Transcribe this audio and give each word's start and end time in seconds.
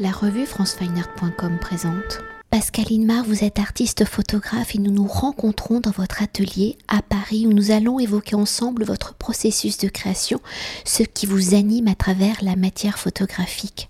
La 0.00 0.12
revue 0.12 0.46
francefineart.com 0.46 1.58
présente. 1.60 2.20
Pascaline 2.50 3.04
Mar, 3.04 3.24
vous 3.24 3.42
êtes 3.42 3.58
artiste 3.58 4.04
photographe 4.04 4.76
et 4.76 4.78
nous 4.78 4.92
nous 4.92 5.08
rencontrons 5.08 5.80
dans 5.80 5.90
votre 5.90 6.22
atelier 6.22 6.78
à 6.86 7.02
Paris 7.02 7.48
où 7.48 7.52
nous 7.52 7.72
allons 7.72 7.98
évoquer 7.98 8.36
ensemble 8.36 8.84
votre 8.84 9.14
processus 9.14 9.76
de 9.78 9.88
création, 9.88 10.40
ce 10.84 11.02
qui 11.02 11.26
vous 11.26 11.52
anime 11.56 11.88
à 11.88 11.96
travers 11.96 12.36
la 12.42 12.54
matière 12.54 12.96
photographique. 12.96 13.88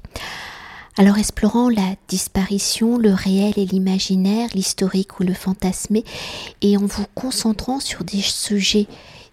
Alors 0.97 1.19
explorant 1.19 1.69
la 1.69 1.95
disparition, 2.09 2.97
le 2.97 3.13
réel 3.13 3.53
et 3.59 3.67
l'imaginaire, 3.67 4.49
l'historique 4.55 5.21
ou 5.21 5.25
le 5.25 5.35
fantasmé, 5.35 6.05
et 6.63 6.79
en 6.79 6.87
vous 6.87 7.05
concentrant 7.15 7.81
sur 7.81 8.03
des 8.03 8.23
sujets 8.23 8.87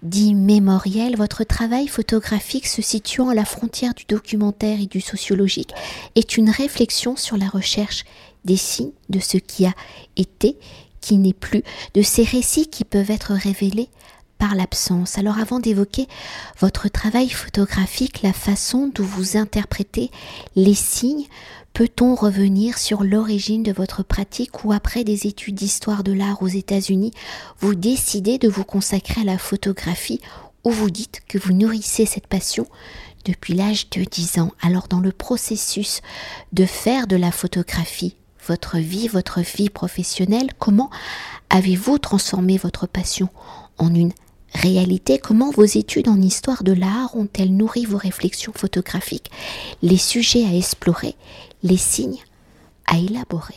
dits 0.05 0.35
mémoriels, 0.35 1.17
votre 1.17 1.43
travail 1.43 1.87
photographique 1.87 2.67
se 2.67 2.81
situant 2.81 3.29
à 3.29 3.35
la 3.35 3.45
frontière 3.45 3.93
du 3.93 4.05
documentaire 4.07 4.79
et 4.79 4.85
du 4.85 5.01
sociologique 5.01 5.73
est 6.15 6.37
une 6.37 6.49
réflexion 6.49 7.15
sur 7.15 7.37
la 7.37 7.49
recherche 7.49 8.05
des 8.45 8.57
signes 8.57 8.91
de 9.09 9.19
ce 9.19 9.37
qui 9.37 9.65
a 9.65 9.73
été, 10.15 10.57
qui 11.01 11.17
n'est 11.17 11.33
plus, 11.33 11.63
de 11.93 12.01
ces 12.01 12.23
récits 12.23 12.67
qui 12.67 12.85
peuvent 12.85 13.11
être 13.11 13.33
révélés 13.33 13.89
par 14.37 14.55
l'absence. 14.55 15.17
Alors 15.17 15.39
avant 15.39 15.59
d'évoquer 15.59 16.07
votre 16.59 16.87
travail 16.87 17.29
photographique, 17.29 18.21
la 18.21 18.33
façon 18.33 18.91
dont 18.93 19.03
vous 19.03 19.37
interprétez 19.37 20.11
les 20.55 20.75
signes, 20.75 21.25
peut-on 21.75 22.15
revenir 22.15 22.77
sur 22.77 23.03
l'origine 23.03 23.61
de 23.61 23.73
votre 23.73 24.01
pratique 24.01 24.63
ou 24.63 24.71
après 24.71 25.03
des 25.03 25.27
études 25.27 25.55
d'histoire 25.55 26.03
de 26.03 26.13
l'art 26.13 26.41
aux 26.41 26.47
États-Unis, 26.47 27.11
vous 27.59 27.75
décidez 27.75 28.37
de 28.37 28.47
vous 28.47 28.63
consacrer 28.63 29.21
à 29.21 29.25
la 29.25 29.37
photographie 29.37 30.21
ou 30.63 30.71
vous 30.71 30.89
dites 30.89 31.21
que 31.27 31.37
vous 31.37 31.51
nourrissez 31.51 32.05
cette 32.05 32.27
passion 32.27 32.65
depuis 33.25 33.55
l'âge 33.55 33.89
de 33.89 34.05
10 34.05 34.39
ans? 34.39 34.53
Alors 34.61 34.87
dans 34.87 35.01
le 35.01 35.11
processus 35.11 35.99
de 36.53 36.65
faire 36.65 37.07
de 37.07 37.17
la 37.17 37.33
photographie 37.33 38.15
votre 38.47 38.77
vie, 38.77 39.09
votre 39.09 39.41
vie 39.41 39.69
professionnelle, 39.69 40.51
comment 40.57 40.89
avez-vous 41.49 41.97
transformé 41.97 42.57
votre 42.57 42.87
passion 42.87 43.27
en 43.77 43.93
une 43.93 44.13
réalité 44.55 45.19
Comment 45.19 45.51
vos 45.51 45.63
études 45.63 46.07
en 46.07 46.19
histoire 46.21 46.63
de 46.63 46.73
l'art 46.73 47.15
ont-elles 47.15 47.55
nourri 47.55 47.85
vos 47.85 47.97
réflexions 47.97 48.53
photographiques 48.55 49.29
Les 49.81 49.97
sujets 49.97 50.45
à 50.45 50.55
explorer, 50.55 51.15
les 51.63 51.77
signes 51.77 52.23
à 52.87 52.97
élaborer? 52.97 53.55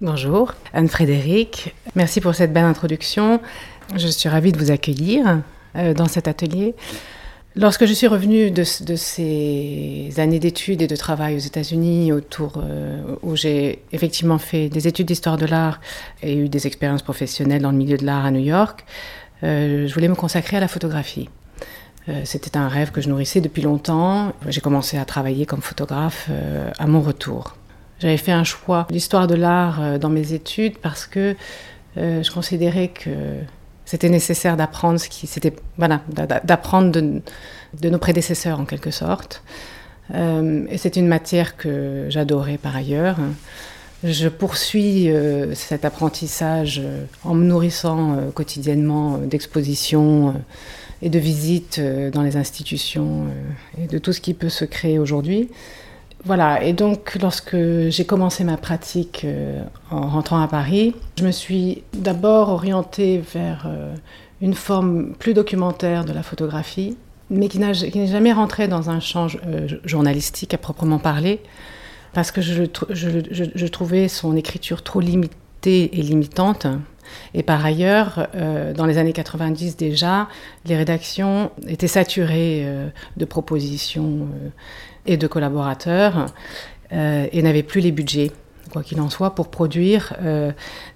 Bonjour, 0.00 0.54
Anne-Frédéric. 0.72 1.74
Merci 1.94 2.20
pour 2.20 2.34
cette 2.34 2.52
belle 2.52 2.64
introduction. 2.64 3.40
Je 3.94 4.08
suis 4.08 4.28
ravie 4.28 4.52
de 4.52 4.58
vous 4.58 4.70
accueillir 4.70 5.42
euh, 5.74 5.94
dans 5.94 6.06
cet 6.06 6.28
atelier. 6.28 6.74
Lorsque 7.58 7.86
je 7.86 7.94
suis 7.94 8.06
revenue 8.06 8.50
de, 8.50 8.64
ces 8.64 10.12
années 10.18 10.38
d'études 10.38 10.82
et 10.82 10.86
de 10.86 10.96
travail 10.96 11.36
aux 11.36 11.38
États-Unis, 11.38 12.12
autour 12.12 12.58
euh, 12.58 13.02
où 13.22 13.34
j'ai 13.34 13.78
effectivement 13.92 14.36
fait 14.36 14.68
des 14.68 14.86
études 14.86 15.06
d'histoire 15.06 15.38
de 15.38 15.46
l'art 15.46 15.80
et 16.22 16.36
eu 16.36 16.50
des 16.50 16.66
expériences 16.66 17.00
professionnelles 17.00 17.62
dans 17.62 17.70
le 17.70 17.78
milieu 17.78 17.96
de 17.96 18.04
l'art 18.04 18.26
à 18.26 18.30
New 18.30 18.44
York, 18.44 18.84
je 19.42 19.92
voulais 19.92 20.08
me 20.08 20.14
consacrer 20.14 20.56
à 20.56 20.60
la 20.60 20.68
photographie. 20.68 21.28
Euh, 22.08 22.22
c'était 22.24 22.56
un 22.56 22.68
rêve 22.68 22.92
que 22.92 23.00
je 23.00 23.08
nourrissais 23.08 23.40
depuis 23.40 23.62
longtemps. 23.62 24.32
J'ai 24.48 24.60
commencé 24.60 24.96
à 24.98 25.04
travailler 25.04 25.46
comme 25.46 25.62
photographe 25.62 26.30
à 26.78 26.86
mon 26.86 27.00
retour. 27.00 27.56
J'avais 27.98 28.16
fait 28.16 28.32
un 28.32 28.44
choix 28.44 28.86
d'histoire 28.90 29.26
de 29.26 29.34
l'art 29.34 29.98
dans 29.98 30.10
mes 30.10 30.32
études 30.32 30.78
parce 30.78 31.06
que 31.06 31.34
je 31.96 32.30
considérais 32.30 32.88
que 32.88 33.10
c'était 33.86 34.10
nécessaire 34.10 34.56
d'apprendre 34.56 34.98
ce 34.98 35.08
qui, 35.08 35.26
c'était 35.26 35.54
voilà, 35.78 36.02
d'apprendre 36.44 36.90
de, 36.90 37.22
de, 37.80 37.88
nos 37.88 37.98
prédécesseurs 37.98 38.60
en 38.60 38.66
quelque 38.66 38.90
sorte. 38.90 39.42
Euh, 40.14 40.66
et 40.68 40.76
c'est 40.76 40.96
une 40.96 41.06
matière 41.06 41.56
que 41.56 42.06
j'adorais 42.08 42.58
par 42.58 42.76
ailleurs. 42.76 43.16
Je 44.04 44.28
poursuis 44.28 45.10
euh, 45.10 45.54
cet 45.54 45.84
apprentissage 45.84 46.80
euh, 46.84 47.04
en 47.24 47.34
me 47.34 47.44
nourrissant 47.44 48.16
quotidiennement 48.34 49.18
d'expositions 49.18 50.34
et 51.02 51.10
de 51.10 51.18
visites 51.18 51.80
dans 52.12 52.22
les 52.22 52.36
institutions 52.36 53.26
et 53.78 53.86
de 53.86 53.98
tout 53.98 54.12
ce 54.12 54.20
qui 54.20 54.32
peut 54.32 54.48
se 54.48 54.64
créer 54.64 54.98
aujourd'hui. 54.98 55.50
Voilà, 56.26 56.64
et 56.64 56.72
donc 56.72 57.16
lorsque 57.22 57.56
j'ai 57.88 58.04
commencé 58.04 58.42
ma 58.42 58.56
pratique 58.56 59.22
euh, 59.24 59.62
en 59.92 60.08
rentrant 60.08 60.42
à 60.42 60.48
Paris, 60.48 60.92
je 61.16 61.24
me 61.24 61.30
suis 61.30 61.84
d'abord 61.92 62.48
orientée 62.48 63.22
vers 63.32 63.66
euh, 63.68 63.94
une 64.40 64.54
forme 64.54 65.12
plus 65.12 65.34
documentaire 65.34 66.04
de 66.04 66.12
la 66.12 66.24
photographie, 66.24 66.96
mais 67.30 67.46
qui 67.46 67.60
n'est 67.60 68.06
jamais 68.08 68.32
rentrée 68.32 68.66
dans 68.66 68.90
un 68.90 68.98
champ 68.98 69.28
euh, 69.46 69.68
journalistique 69.84 70.52
à 70.52 70.58
proprement 70.58 70.98
parler, 70.98 71.40
parce 72.16 72.30
que 72.30 72.40
je, 72.40 73.66
trouvais 73.66 74.08
son 74.08 74.34
écriture 74.36 74.82
trop 74.82 75.00
limitée 75.00 75.98
et 75.98 76.02
limitante. 76.02 76.66
Et 77.34 77.42
par 77.42 77.64
ailleurs, 77.64 78.26
dans 78.74 78.86
les 78.86 78.96
années 78.96 79.12
90 79.12 79.76
déjà, 79.76 80.26
les 80.64 80.76
rédactions 80.76 81.50
étaient 81.68 81.86
saturées 81.86 82.66
de 83.18 83.24
propositions 83.26 84.28
et 85.04 85.18
de 85.18 85.26
collaborateurs 85.26 86.26
euh, 86.92 87.26
et 87.32 87.42
n'avait 87.42 87.62
plus 87.62 87.80
les 87.80 87.92
budgets, 87.92 88.30
quoi 88.70 88.82
qu'il 88.82 89.00
en 89.00 89.10
soit, 89.10 89.34
pour 89.34 89.48
produire 89.48 90.14
euh, 90.22 90.52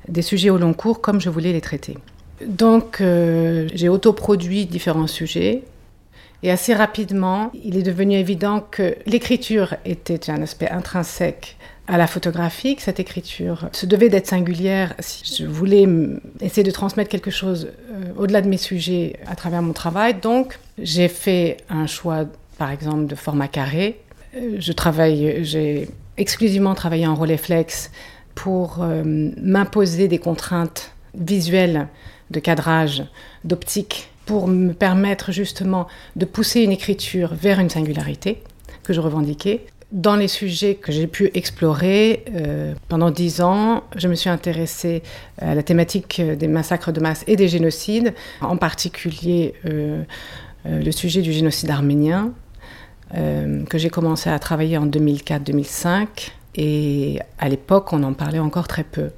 des 0.09 0.23
sujets 0.23 0.51
au 0.51 0.59
long 0.59 0.73
cours 0.73 1.01
comme 1.01 1.21
je 1.21 1.29
voulais 1.31 1.53
les 1.53 1.61
traiter. 1.61 1.99
Donc 2.47 3.01
euh, 3.01 3.69
j'ai 3.75 3.89
autoproduit 3.89 4.67
différents 4.67 5.07
sujets 5.07 5.65
et 6.43 6.51
assez 6.51 6.75
rapidement, 6.75 7.51
il 7.65 7.77
est 7.77 7.83
devenu 7.83 8.15
évident 8.15 8.61
que 8.61 8.97
l'écriture 9.07 9.75
était 9.85 10.31
un 10.31 10.43
aspect 10.43 10.69
intrinsèque 10.69 11.57
à 11.87 11.99
la 11.99 12.07
photographie, 12.07 12.77
que 12.77 12.83
cette 12.83 13.01
écriture 13.01 13.69
se 13.73 13.85
devait 13.85 14.09
d'être 14.09 14.29
singulière 14.29 14.95
si 15.01 15.43
je 15.43 15.47
voulais 15.47 15.87
essayer 16.41 16.63
de 16.63 16.71
transmettre 16.71 17.11
quelque 17.11 17.31
chose 17.31 17.73
au-delà 18.17 18.43
de 18.43 18.49
mes 18.49 18.59
sujets 18.59 19.17
à 19.27 19.35
travers 19.35 19.61
mon 19.61 19.73
travail. 19.73 20.15
Donc 20.15 20.59
j'ai 20.79 21.09
fait 21.09 21.59
un 21.69 21.87
choix 21.87 22.27
par 22.61 22.71
exemple 22.71 23.07
de 23.07 23.15
format 23.15 23.49
carré. 23.49 24.01
Euh, 24.37 24.57
je 24.59 24.73
travaille, 24.73 25.43
j'ai 25.45 25.89
exclusivement 26.19 26.75
travaillé 26.75 27.07
en 27.07 27.15
Rolleiflex 27.15 27.91
pour 28.35 28.83
euh, 28.83 29.03
m'imposer 29.41 30.09
des 30.09 30.19
contraintes 30.19 30.93
visuelles, 31.15 31.89
de 32.31 32.39
cadrage, 32.39 33.03
d'optique, 33.45 34.11
pour 34.31 34.47
me 34.47 34.73
permettre 34.73 35.33
justement 35.33 35.89
de 36.15 36.25
pousser 36.25 36.61
une 36.61 36.71
écriture 36.71 37.35
vers 37.35 37.59
une 37.59 37.69
singularité 37.69 38.45
que 38.85 38.93
je 38.93 39.01
revendiquais. 39.01 39.67
Dans 39.91 40.15
les 40.15 40.29
sujets 40.29 40.77
que 40.77 40.93
j'ai 40.93 41.09
pu 41.09 41.33
explorer 41.35 42.25
euh, 42.37 42.75
pendant 42.87 43.11
dix 43.11 43.41
ans, 43.41 43.83
je 43.97 44.07
me 44.07 44.15
suis 44.15 44.31
intéressée 44.31 45.03
à 45.39 45.57
la 45.57 45.65
thématique 45.65 46.23
des 46.23 46.47
massacres 46.47 46.93
de 46.93 47.01
masse 47.01 47.25
et 47.27 47.35
des 47.35 47.49
génocides, 47.49 48.15
en 48.41 48.57
particulier 48.57 49.55
le 49.65 50.93
sujet 50.93 51.23
du 51.23 51.33
génocide 51.33 51.71
arménien, 51.71 52.33
euh, 53.17 53.65
que 53.65 53.79
j'ai 53.79 53.91
commencé 53.91 54.31
à 54.31 54.39
travailler 54.39 54.79
en 54.79 54.87
2004-2005. 54.87 56.07
Et 56.55 57.19
à 57.41 57.49
l'époque, 57.49 57.93
on 57.93 58.05
en 58.05 58.13
parlait 58.13 58.39
encore 58.39 58.69
très 58.69 58.85
peu. 58.85 59.11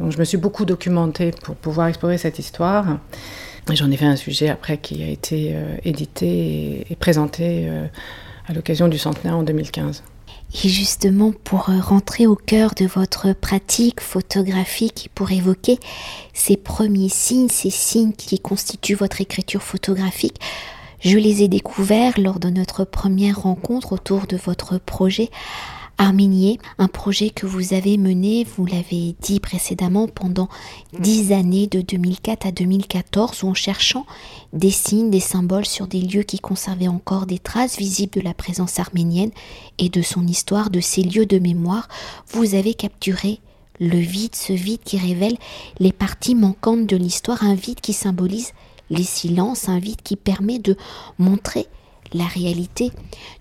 Donc 0.00 0.10
je 0.10 0.18
me 0.18 0.24
suis 0.24 0.38
beaucoup 0.38 0.64
documentée 0.64 1.32
pour 1.42 1.54
pouvoir 1.54 1.88
explorer 1.88 2.16
cette 2.16 2.38
histoire. 2.38 2.86
Et 3.70 3.76
j'en 3.76 3.90
ai 3.90 3.96
fait 3.96 4.04
un 4.04 4.16
sujet 4.16 4.48
après 4.48 4.78
qui 4.78 5.02
a 5.02 5.08
été 5.08 5.52
euh, 5.54 5.76
édité 5.84 6.86
et, 6.90 6.96
présenté 6.96 7.66
euh, 7.68 7.86
à 8.46 8.52
l'occasion 8.52 8.88
du 8.88 8.98
centenaire 8.98 9.36
en 9.36 9.42
2015. 9.42 10.02
Et 10.62 10.68
justement, 10.68 11.32
pour 11.32 11.64
rentrer 11.66 12.26
au 12.26 12.36
cœur 12.36 12.74
de 12.76 12.86
votre 12.86 13.32
pratique 13.32 14.00
photographique, 14.00 15.10
pour 15.14 15.32
évoquer 15.32 15.78
ces 16.32 16.56
premiers 16.56 17.08
signes, 17.08 17.48
ces 17.48 17.70
signes 17.70 18.12
qui 18.12 18.38
constituent 18.38 18.94
votre 18.94 19.20
écriture 19.20 19.62
photographique, 19.62 20.40
je 21.00 21.18
les 21.18 21.42
ai 21.42 21.48
découverts 21.48 22.18
lors 22.18 22.38
de 22.38 22.50
notre 22.50 22.84
première 22.84 23.42
rencontre 23.42 23.92
autour 23.92 24.26
de 24.26 24.36
votre 24.36 24.78
projet 24.78 25.30
Arminier, 25.98 26.58
un 26.78 26.88
projet 26.88 27.30
que 27.30 27.46
vous 27.46 27.72
avez 27.72 27.96
mené, 27.98 28.44
vous 28.44 28.66
l'avez 28.66 29.14
dit 29.20 29.40
précédemment, 29.40 30.08
pendant 30.08 30.48
dix 30.98 31.32
années 31.32 31.66
de 31.66 31.80
2004 31.80 32.46
à 32.46 32.52
2014, 32.52 33.44
en 33.44 33.54
cherchant 33.54 34.04
des 34.52 34.70
signes, 34.70 35.10
des 35.10 35.20
symboles 35.20 35.66
sur 35.66 35.86
des 35.86 36.00
lieux 36.00 36.22
qui 36.22 36.38
conservaient 36.38 36.88
encore 36.88 37.26
des 37.26 37.38
traces 37.38 37.78
visibles 37.78 38.12
de 38.12 38.20
la 38.20 38.34
présence 38.34 38.78
arménienne 38.78 39.30
et 39.78 39.88
de 39.88 40.02
son 40.02 40.26
histoire, 40.26 40.70
de 40.70 40.80
ces 40.80 41.02
lieux 41.02 41.26
de 41.26 41.38
mémoire, 41.38 41.88
vous 42.28 42.54
avez 42.54 42.74
capturé 42.74 43.40
le 43.80 43.98
vide, 43.98 44.34
ce 44.34 44.52
vide 44.52 44.82
qui 44.84 44.98
révèle 44.98 45.36
les 45.78 45.92
parties 45.92 46.34
manquantes 46.34 46.86
de 46.86 46.96
l'histoire, 46.96 47.42
un 47.42 47.54
vide 47.54 47.80
qui 47.80 47.92
symbolise 47.92 48.52
les 48.90 49.02
silences, 49.02 49.68
un 49.68 49.78
vide 49.78 50.02
qui 50.02 50.16
permet 50.16 50.58
de 50.58 50.76
montrer 51.18 51.66
la 52.14 52.24
réalité 52.26 52.92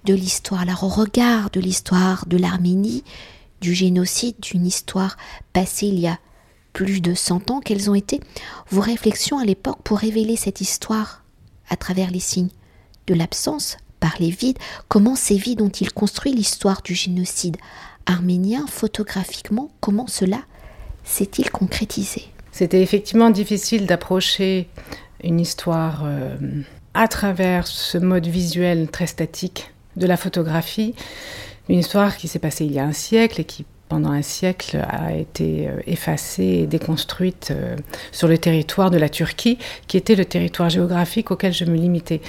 de 0.03 0.13
l'histoire. 0.13 0.61
Alors 0.61 0.83
au 0.83 0.89
regard 0.89 1.49
de 1.51 1.61
l'histoire 1.61 2.25
de 2.25 2.37
l'Arménie, 2.37 3.03
du 3.61 3.73
génocide, 3.73 4.35
d'une 4.41 4.65
histoire 4.65 5.15
passée 5.53 5.87
il 5.87 5.99
y 5.99 6.07
a 6.07 6.19
plus 6.73 6.99
de 6.99 7.13
100 7.13 7.51
ans, 7.51 7.61
quelles 7.61 7.89
ont 7.89 7.95
été 7.95 8.19
vos 8.69 8.81
réflexions 8.81 9.37
à 9.37 9.45
l'époque 9.45 9.79
pour 9.83 9.99
révéler 9.99 10.35
cette 10.35 10.59
histoire 10.59 11.23
à 11.69 11.77
travers 11.77 12.11
les 12.11 12.19
signes 12.19 12.49
de 13.07 13.13
l'absence 13.13 13.77
par 13.99 14.15
les 14.19 14.31
vides? 14.31 14.57
Comment 14.89 15.15
ces 15.15 15.37
vides 15.37 15.61
ont-ils 15.61 15.93
construit 15.93 16.33
l'histoire 16.33 16.81
du 16.81 16.95
génocide 16.95 17.57
arménien? 18.07 18.65
Photographiquement, 18.67 19.71
comment 19.79 20.07
cela 20.07 20.41
s'est-il 21.03 21.51
concrétisé? 21.51 22.23
C'était 22.51 22.81
effectivement 22.81 23.29
difficile 23.29 23.85
d'approcher 23.85 24.67
une 25.23 25.39
histoire 25.39 26.01
euh, 26.05 26.35
à 26.93 27.07
travers 27.07 27.67
ce 27.67 27.97
mode 27.97 28.27
visuel 28.27 28.89
très 28.89 29.07
statique 29.07 29.71
de 29.95 30.07
la 30.07 30.17
photographie, 30.17 30.95
une 31.69 31.79
histoire 31.79 32.17
qui 32.17 32.27
s'est 32.27 32.39
passée 32.39 32.65
il 32.65 32.73
y 32.73 32.79
a 32.79 32.85
un 32.85 32.93
siècle 32.93 33.41
et 33.41 33.45
qui 33.45 33.65
pendant 33.93 34.11
un 34.11 34.23
siècle 34.23 34.83
a 34.89 35.13
été 35.13 35.67
euh, 35.67 35.79
effacée 35.85 36.61
et 36.63 36.65
déconstruite 36.65 37.49
euh, 37.51 37.75
sur 38.11 38.27
le 38.27 38.39
territoire 38.39 38.89
de 38.89 38.97
la 38.97 39.07
Turquie, 39.07 39.59
qui 39.85 39.97
était 39.97 40.15
le 40.15 40.25
territoire 40.25 40.69
géographique 40.71 41.29
auquel 41.29 41.53
je 41.53 41.65
me 41.65 41.75
limitais. 41.75 42.19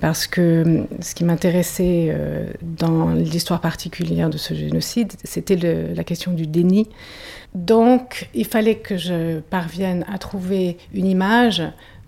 Parce 0.00 0.26
que 0.26 0.40
euh, 0.40 0.82
ce 1.00 1.14
qui 1.14 1.24
m'intéressait 1.24 2.16
dans 2.62 3.10
l'histoire 3.10 3.60
particulière 3.60 4.30
de 4.30 4.38
ce 4.38 4.54
génocide, 4.54 5.12
c'était 5.24 5.56
la 5.56 6.04
question 6.04 6.32
du 6.32 6.46
déni. 6.46 6.88
Donc 7.54 8.30
il 8.32 8.46
fallait 8.46 8.76
que 8.76 8.96
je 8.96 9.40
parvienne 9.40 10.06
à 10.10 10.16
trouver 10.16 10.78
une 10.94 11.06
image 11.06 11.62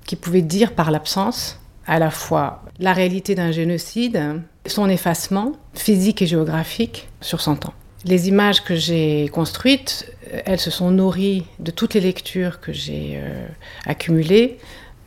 qui 0.07 0.17
pouvait 0.17 0.41
dire 0.41 0.73
par 0.73 0.91
l'absence 0.91 1.59
à 1.87 1.99
la 1.99 2.11
fois 2.11 2.63
la 2.79 2.93
réalité 2.93 3.35
d'un 3.35 3.53
génocide, 3.53 4.41
son 4.67 4.89
effacement 4.89 5.53
physique 5.75 6.23
et 6.23 6.27
géographique 6.27 7.09
sur 7.21 7.41
100 7.41 7.67
ans. 7.67 7.75
Les 8.05 8.29
images 8.29 8.65
que 8.65 8.75
j'ai 8.75 9.29
construites, 9.29 10.13
elles 10.45 10.59
se 10.59 10.71
sont 10.71 10.91
nourries 10.91 11.45
de 11.61 11.71
toutes 11.71 11.95
les 11.95 12.01
lectures 12.01 12.61
que 12.61 12.73
j'ai 12.73 13.15
euh, 13.17 13.47
accumulées, 13.87 14.59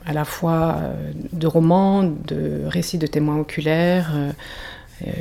à 0.05 0.13
la 0.13 0.23
fois 0.23 0.77
euh, 0.79 1.11
de 1.33 1.47
romans, 1.47 2.03
de 2.03 2.61
récits 2.65 2.97
de 2.97 3.07
témoins 3.07 3.37
oculaires, 3.37 4.13
euh, 4.15 4.31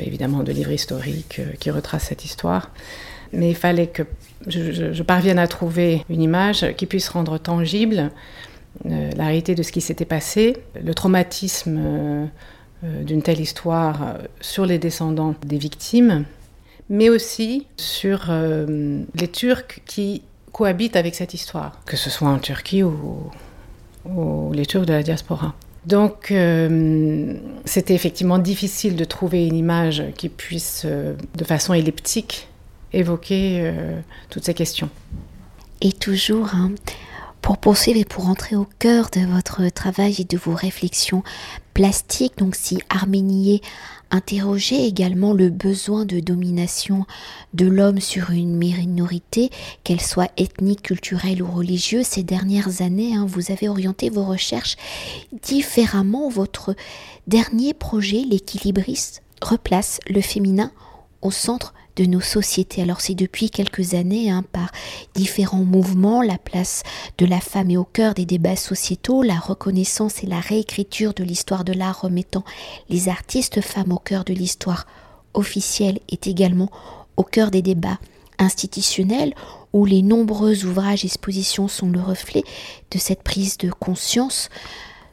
évidemment 0.01 0.43
de 0.43 0.53
livres 0.53 0.71
historiques 0.71 1.41
qui 1.59 1.69
retracent 1.69 2.05
cette 2.05 2.23
histoire. 2.23 2.69
Mais 3.33 3.49
il 3.49 3.55
fallait 3.55 3.87
que 3.87 4.03
je, 4.47 5.03
parvienne 5.03 5.39
à 5.39 5.47
trouver 5.47 6.05
une 6.09 6.21
image 6.21 6.73
qui 6.77 6.85
puisse 6.85 7.09
rendre 7.09 7.37
tangible 7.37 8.11
la 8.83 9.25
réalité 9.25 9.55
de 9.55 9.63
ce 9.63 9.71
qui 9.71 9.81
s'était 9.81 10.05
passé, 10.05 10.57
le 10.83 10.93
traumatisme 10.93 12.29
d'une 12.83 13.21
telle 13.21 13.39
histoire 13.39 14.17
sur 14.41 14.65
les 14.65 14.77
descendants 14.77 15.33
des 15.45 15.57
victimes, 15.57 16.25
mais 16.89 17.09
aussi 17.09 17.67
sur 17.77 18.27
euh, 18.29 19.03
les 19.15 19.27
Turcs 19.27 19.81
qui 19.85 20.21
cohabitent 20.51 20.95
avec 20.95 21.15
cette 21.15 21.33
histoire, 21.33 21.81
que 21.85 21.97
ce 21.97 22.09
soit 22.09 22.29
en 22.29 22.39
Turquie 22.39 22.83
ou, 22.83 23.31
les 24.53 24.65
Turcs 24.65 24.85
de 24.85 24.93
la 24.93 25.03
diaspora. 25.03 25.55
Donc 25.85 26.31
euh, 26.31 27.33
c'était 27.65 27.93
effectivement 27.93 28.39
difficile 28.39 28.95
de 28.95 29.03
trouver 29.03 29.47
une 29.47 29.55
image 29.55 30.03
qui 30.15 30.29
puisse, 30.29 30.83
euh, 30.85 31.15
de 31.35 31.43
façon 31.43 31.73
elliptique, 31.73 32.47
évoquer 32.93 33.73
toutes 34.29 34.45
ces 34.45 34.53
questions. 34.53 34.89
Et 35.81 35.91
toujours, 35.91 36.55
hein, 36.55 36.71
pour 37.45 37.59
poursuivre 37.59 37.99
et 37.99 38.05
pour 38.05 38.27
entrer 38.27 38.55
au 38.55 38.65
cœur 38.79 39.11
de 39.11 39.19
votre 39.19 39.69
travail 39.69 40.15
et 40.17 40.23
de 40.23 40.35
vos 40.35 40.55
réflexions 40.55 41.21
plastiques, 41.75 42.39
donc 42.39 42.55
si 42.55 42.79
Arménier 42.89 43.61
interroger 44.09 44.87
également 44.87 45.31
le 45.31 45.51
besoin 45.51 46.05
de 46.05 46.19
domination 46.19 47.05
de 47.53 47.67
l'homme 47.67 48.01
sur 48.01 48.31
une 48.31 48.57
minorité, 48.57 49.51
qu'elle 49.83 50.01
soit 50.01 50.31
ethnique, 50.37 50.81
culturelle 50.81 51.43
ou 51.43 51.51
religieuse. 51.51 52.07
Ces 52.07 52.23
dernières 52.23 52.81
années, 52.81 53.13
hein, 53.13 53.27
vous 53.29 53.51
avez 53.51 53.69
orienté 53.69 54.09
vos 54.09 54.25
recherches 54.25 54.75
différemment. 55.43 56.29
Votre 56.29 56.75
dernier 57.27 57.75
projet, 57.75 58.23
l'équilibriste, 58.27 59.21
replace 59.43 59.99
le 60.09 60.21
féminin 60.21 60.71
au 61.21 61.29
centre 61.29 61.75
de 61.95 62.05
nos 62.05 62.21
sociétés. 62.21 62.81
Alors 62.81 63.01
c'est 63.01 63.15
depuis 63.15 63.49
quelques 63.49 63.93
années, 63.93 64.29
hein, 64.29 64.43
par 64.51 64.71
différents 65.13 65.63
mouvements, 65.63 66.21
la 66.21 66.37
place 66.37 66.83
de 67.17 67.25
la 67.25 67.39
femme 67.39 67.71
est 67.71 67.77
au 67.77 67.85
cœur 67.85 68.13
des 68.13 68.25
débats 68.25 68.55
sociétaux, 68.55 69.23
la 69.23 69.39
reconnaissance 69.39 70.23
et 70.23 70.27
la 70.27 70.39
réécriture 70.39 71.13
de 71.13 71.23
l'histoire 71.23 71.63
de 71.63 71.73
l'art 71.73 72.01
remettant 72.01 72.43
les 72.89 73.09
artistes 73.09 73.61
femmes 73.61 73.91
au 73.91 73.99
cœur 73.99 74.25
de 74.25 74.33
l'histoire 74.33 74.85
officielle 75.33 75.99
est 76.09 76.27
également 76.27 76.69
au 77.17 77.23
cœur 77.23 77.51
des 77.51 77.61
débats 77.61 77.99
institutionnels 78.39 79.33
où 79.73 79.85
les 79.85 80.01
nombreux 80.01 80.65
ouvrages 80.65 81.05
expositions 81.05 81.67
sont 81.67 81.89
le 81.89 82.01
reflet 82.01 82.43
de 82.91 82.97
cette 82.97 83.23
prise 83.23 83.57
de 83.57 83.71
conscience, 83.71 84.49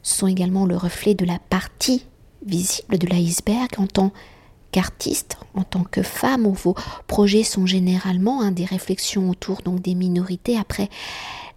sont 0.02 0.26
également 0.26 0.66
le 0.66 0.76
reflet 0.76 1.14
de 1.14 1.24
la 1.24 1.38
partie 1.38 2.06
visible 2.46 2.98
de 2.98 3.06
l'iceberg 3.06 3.68
en 3.78 3.86
tant 3.86 4.12
qu'artiste, 4.72 5.36
en 5.54 5.62
tant 5.62 5.84
que 5.84 6.02
femme, 6.02 6.46
où 6.46 6.52
vos 6.52 6.74
projets 7.06 7.44
sont 7.44 7.66
généralement 7.66 8.42
hein, 8.42 8.50
des 8.50 8.64
réflexions 8.64 9.30
autour 9.30 9.62
donc 9.62 9.80
des 9.80 9.94
minorités. 9.94 10.58
Après 10.58 10.88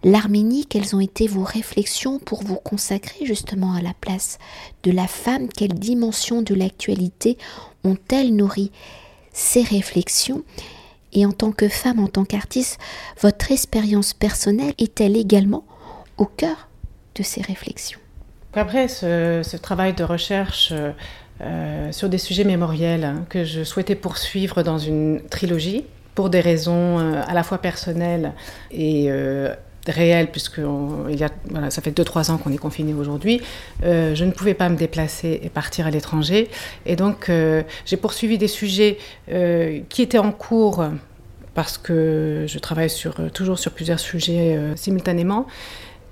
l'Arménie, 0.04 0.66
quelles 0.66 0.94
ont 0.94 1.00
été 1.00 1.26
vos 1.26 1.42
réflexions 1.42 2.18
pour 2.18 2.44
vous 2.44 2.56
consacrer 2.56 3.26
justement 3.26 3.74
à 3.74 3.80
la 3.80 3.94
place 4.00 4.38
de 4.84 4.92
la 4.92 5.08
femme? 5.08 5.48
Quelles 5.48 5.74
dimensions 5.74 6.42
de 6.42 6.54
l'actualité 6.54 7.38
ont-elles 7.82 8.34
nourri 8.34 8.70
ces 9.32 9.62
réflexions? 9.62 10.44
Et 11.12 11.24
en 11.24 11.32
tant 11.32 11.50
que 11.50 11.68
femme, 11.68 11.98
en 11.98 12.08
tant 12.08 12.24
qu'artiste, 12.24 12.78
votre 13.20 13.50
expérience 13.50 14.12
personnelle 14.12 14.74
est-elle 14.78 15.16
également 15.16 15.64
au 16.18 16.26
cœur 16.26 16.68
de 17.14 17.22
ces 17.22 17.40
réflexions? 17.40 18.00
Après 18.52 18.88
ce, 18.88 19.42
ce 19.42 19.56
travail 19.56 19.94
de 19.94 20.04
recherche, 20.04 20.72
euh, 21.42 21.92
sur 21.92 22.08
des 22.08 22.16
sujets 22.16 22.44
mémoriels 22.44 23.14
que 23.28 23.44
je 23.44 23.62
souhaitais 23.62 23.94
poursuivre 23.94 24.62
dans 24.62 24.78
une 24.78 25.20
trilogie 25.28 25.84
pour 26.14 26.30
des 26.30 26.40
raisons 26.40 26.98
euh, 26.98 27.22
à 27.26 27.34
la 27.34 27.42
fois 27.42 27.58
personnelles 27.58 28.32
et 28.70 29.08
euh, 29.10 29.54
réelles, 29.86 30.30
puisque 30.30 30.62
il 31.10 31.20
y 31.20 31.24
a, 31.24 31.28
voilà, 31.50 31.70
ça 31.70 31.82
fait 31.82 31.90
2-3 31.90 32.30
ans 32.30 32.38
qu'on 32.38 32.52
est 32.52 32.58
confiné 32.58 32.94
aujourd'hui, 32.94 33.40
je 33.84 34.24
ne 34.24 34.30
pouvais 34.32 34.54
pas 34.54 34.68
me 34.68 34.76
déplacer 34.76 35.38
et 35.44 35.48
partir 35.48 35.86
à 35.86 35.90
l'étranger. 35.90 36.48
Et 36.86 36.96
donc 36.96 37.30
j'ai 37.84 37.96
poursuivi 37.96 38.36
des 38.36 38.48
sujets 38.48 38.98
qui 39.28 40.02
étaient 40.02 40.18
en 40.18 40.32
cours 40.32 40.84
parce 41.54 41.78
que 41.78 42.46
je 42.48 42.58
travaille 42.58 42.90
toujours 43.32 43.60
sur 43.60 43.70
plusieurs 43.70 44.00
sujets 44.00 44.58
simultanément. 44.74 45.46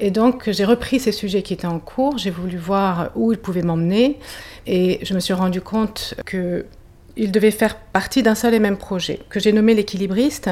Et 0.00 0.10
donc 0.10 0.50
j'ai 0.50 0.64
repris 0.64 0.98
ces 0.98 1.12
sujets 1.12 1.42
qui 1.42 1.52
étaient 1.52 1.66
en 1.66 1.78
cours, 1.78 2.18
j'ai 2.18 2.30
voulu 2.30 2.56
voir 2.56 3.10
où 3.14 3.32
ils 3.32 3.38
pouvaient 3.38 3.62
m'emmener 3.62 4.18
et 4.66 4.98
je 5.02 5.14
me 5.14 5.20
suis 5.20 5.34
rendu 5.34 5.60
compte 5.60 6.14
qu'ils 6.28 7.30
devaient 7.30 7.52
faire 7.52 7.76
partie 7.76 8.22
d'un 8.22 8.34
seul 8.34 8.54
et 8.54 8.58
même 8.58 8.76
projet 8.76 9.20
que 9.28 9.38
j'ai 9.38 9.52
nommé 9.52 9.74
l'équilibriste 9.74 10.50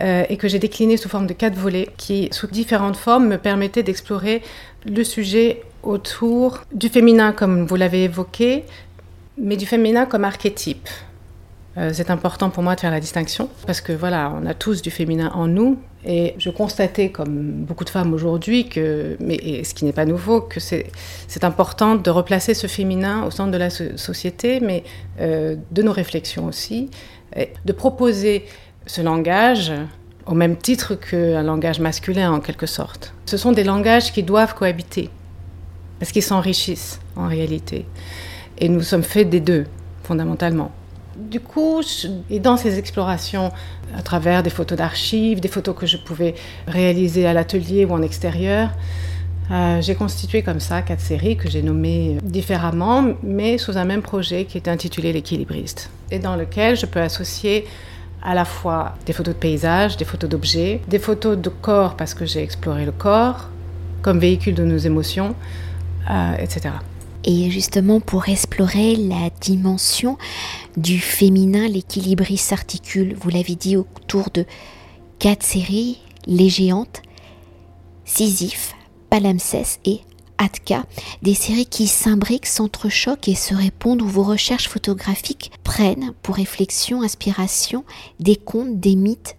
euh, 0.00 0.24
et 0.28 0.38
que 0.38 0.48
j'ai 0.48 0.58
décliné 0.58 0.96
sous 0.96 1.10
forme 1.10 1.26
de 1.26 1.34
quatre 1.34 1.56
volets 1.56 1.88
qui, 1.98 2.28
sous 2.32 2.46
différentes 2.46 2.96
formes, 2.96 3.28
me 3.28 3.36
permettaient 3.36 3.82
d'explorer 3.82 4.42
le 4.86 5.04
sujet 5.04 5.62
autour 5.82 6.62
du 6.72 6.88
féminin 6.88 7.32
comme 7.32 7.66
vous 7.66 7.76
l'avez 7.76 8.04
évoqué, 8.04 8.64
mais 9.36 9.56
du 9.56 9.66
féminin 9.66 10.06
comme 10.06 10.24
archétype. 10.24 10.88
Euh, 11.78 11.90
c'est 11.94 12.10
important 12.10 12.50
pour 12.50 12.62
moi 12.62 12.74
de 12.74 12.80
faire 12.80 12.90
la 12.90 13.00
distinction 13.00 13.48
parce 13.66 13.80
que 13.80 13.92
voilà, 13.92 14.32
on 14.40 14.44
a 14.46 14.52
tous 14.52 14.82
du 14.82 14.90
féminin 14.90 15.30
en 15.34 15.46
nous 15.46 15.78
et 16.04 16.34
je 16.36 16.50
constatais, 16.50 17.10
comme 17.10 17.64
beaucoup 17.64 17.84
de 17.84 17.90
femmes 17.90 18.12
aujourd'hui, 18.12 18.68
que, 18.68 19.16
mais 19.20 19.62
ce 19.64 19.72
qui 19.72 19.84
n'est 19.84 19.92
pas 19.92 20.04
nouveau, 20.04 20.40
que 20.40 20.58
c'est 20.58 20.90
important 21.42 21.94
de 21.94 22.10
replacer 22.10 22.54
ce 22.54 22.66
féminin 22.66 23.24
au 23.24 23.30
centre 23.30 23.52
de 23.52 23.56
la 23.56 23.70
société, 23.70 24.58
mais 24.60 24.82
euh, 25.20 25.54
de 25.70 25.82
nos 25.82 25.92
réflexions 25.92 26.46
aussi, 26.46 26.90
et 27.36 27.50
de 27.64 27.72
proposer 27.72 28.44
ce 28.84 29.00
langage 29.00 29.72
au 30.26 30.34
même 30.34 30.56
titre 30.56 30.96
qu'un 30.96 31.42
langage 31.42 31.78
masculin 31.78 32.32
en 32.32 32.40
quelque 32.40 32.66
sorte. 32.66 33.14
Ce 33.26 33.36
sont 33.36 33.52
des 33.52 33.64
langages 33.64 34.12
qui 34.12 34.24
doivent 34.24 34.54
cohabiter 34.54 35.08
parce 36.00 36.10
qu'ils 36.10 36.22
s'enrichissent 36.22 36.98
en 37.14 37.28
réalité, 37.28 37.86
et 38.58 38.68
nous 38.68 38.82
sommes 38.82 39.04
faits 39.04 39.30
des 39.30 39.40
deux 39.40 39.66
fondamentalement. 40.02 40.72
Du 41.16 41.40
coup, 41.40 41.82
et 42.30 42.40
dans 42.40 42.56
ces 42.56 42.78
explorations, 42.78 43.52
à 43.96 44.02
travers 44.02 44.42
des 44.42 44.50
photos 44.50 44.78
d'archives, 44.78 45.40
des 45.40 45.48
photos 45.48 45.76
que 45.76 45.86
je 45.86 45.96
pouvais 45.96 46.34
réaliser 46.66 47.26
à 47.26 47.32
l'atelier 47.32 47.84
ou 47.84 47.92
en 47.92 48.02
extérieur, 48.02 48.70
euh, 49.50 49.82
j'ai 49.82 49.94
constitué 49.94 50.42
comme 50.42 50.60
ça 50.60 50.82
quatre 50.82 51.00
séries 51.00 51.36
que 51.36 51.50
j'ai 51.50 51.62
nommées 51.62 52.18
différemment, 52.22 53.04
mais 53.22 53.58
sous 53.58 53.76
un 53.76 53.84
même 53.84 54.02
projet 54.02 54.44
qui 54.44 54.56
est 54.56 54.68
intitulé 54.68 55.12
L'équilibriste, 55.12 55.90
et 56.10 56.18
dans 56.18 56.36
lequel 56.36 56.76
je 56.76 56.86
peux 56.86 57.00
associer 57.00 57.66
à 58.22 58.34
la 58.34 58.44
fois 58.44 58.94
des 59.04 59.12
photos 59.12 59.34
de 59.34 59.40
paysages, 59.40 59.96
des 59.96 60.04
photos 60.04 60.30
d'objets, 60.30 60.80
des 60.88 60.98
photos 60.98 61.36
de 61.36 61.48
corps 61.48 61.96
parce 61.96 62.14
que 62.14 62.24
j'ai 62.24 62.42
exploré 62.42 62.84
le 62.84 62.92
corps 62.92 63.48
comme 64.00 64.18
véhicule 64.18 64.54
de 64.54 64.64
nos 64.64 64.78
émotions, 64.78 65.34
euh, 66.10 66.34
etc. 66.38 66.70
Et 67.24 67.50
justement, 67.50 68.00
pour 68.00 68.28
explorer 68.28 68.96
la 68.96 69.30
dimension 69.40 70.18
du 70.76 70.98
féminin, 70.98 71.68
l'équilibriste 71.68 72.48
s'articule, 72.48 73.14
vous 73.20 73.30
l'avez 73.30 73.54
dit, 73.54 73.76
autour 73.76 74.30
de 74.34 74.44
quatre 75.18 75.44
séries, 75.44 75.98
Les 76.26 76.48
Géantes, 76.48 77.02
Sisyphe, 78.04 78.74
Palimpseste 79.08 79.80
et 79.84 80.00
Atka, 80.38 80.84
des 81.22 81.34
séries 81.34 81.66
qui 81.66 81.86
s'imbriquent, 81.86 82.46
s'entrechoquent 82.46 83.28
et 83.28 83.36
se 83.36 83.54
répondent 83.54 84.02
où 84.02 84.08
vos 84.08 84.24
recherches 84.24 84.68
photographiques 84.68 85.52
prennent 85.62 86.12
pour 86.22 86.34
réflexion, 86.34 87.02
inspiration 87.02 87.84
des 88.18 88.34
contes, 88.34 88.80
des 88.80 88.96
mythes 88.96 89.36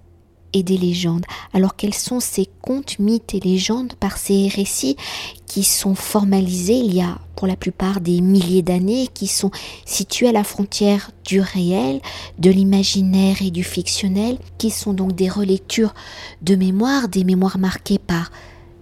et 0.54 0.64
des 0.64 0.78
légendes. 0.78 1.26
Alors 1.54 1.76
quels 1.76 1.94
sont 1.94 2.20
ces 2.20 2.48
contes, 2.62 3.00
mythes 3.00 3.34
et 3.34 3.40
légendes 3.40 3.94
par 4.00 4.18
ces 4.18 4.48
récits 4.48 4.98
qui 5.46 5.64
sont 5.64 5.96
formalisés 5.96 6.78
il 6.78 6.96
y 6.96 7.02
a 7.02 7.20
pour 7.36 7.48
la 7.48 7.56
plupart 7.56 8.00
des 8.00 8.22
milliers 8.22 8.62
d'années, 8.62 9.08
qui 9.14 9.28
sont 9.28 9.52
situés 9.86 10.30
à 10.30 10.32
la 10.32 10.44
frontière 10.44 11.12
du 11.26 11.42
réel, 11.42 12.00
de 12.40 12.50
l'imaginaire 12.50 13.42
et 13.42 13.52
du 13.52 13.64
fictionnel, 13.64 14.38
qui 14.58 14.70
sont 14.70 14.94
donc 14.94 15.14
des 15.14 15.30
relectures 15.30 15.94
de 16.42 16.56
mémoire, 16.56 17.10
des 17.10 17.24
mémoires 17.24 17.58
marquées 17.58 18.00
par 18.00 18.32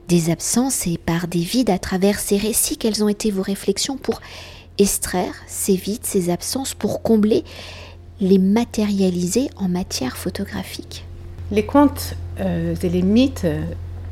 des 0.08 0.30
absences 0.30 0.86
et 0.88 0.98
par 0.98 1.28
des 1.28 1.40
vides 1.40 1.70
à 1.70 1.80
travers 1.80 2.20
ces 2.20 2.38
récits? 2.38 2.78
Quelles 2.78 3.04
ont 3.04 3.10
été 3.10 3.32
vos 3.32 3.42
réflexions 3.42 3.98
pour 3.98 4.22
extraire 4.78 5.34
ces 5.48 5.76
vides, 5.76 6.06
ces 6.06 6.30
absences, 6.30 6.74
pour 6.74 7.02
combler, 7.02 7.44
les 8.20 8.38
matérialiser 8.38 9.50
en 9.56 9.70
matière 9.70 10.18
photographique? 10.18 11.04
Les 11.52 11.66
contes 11.66 12.16
euh, 12.40 12.76
et 12.82 12.90
les 12.90 13.02
mythes, 13.02 13.46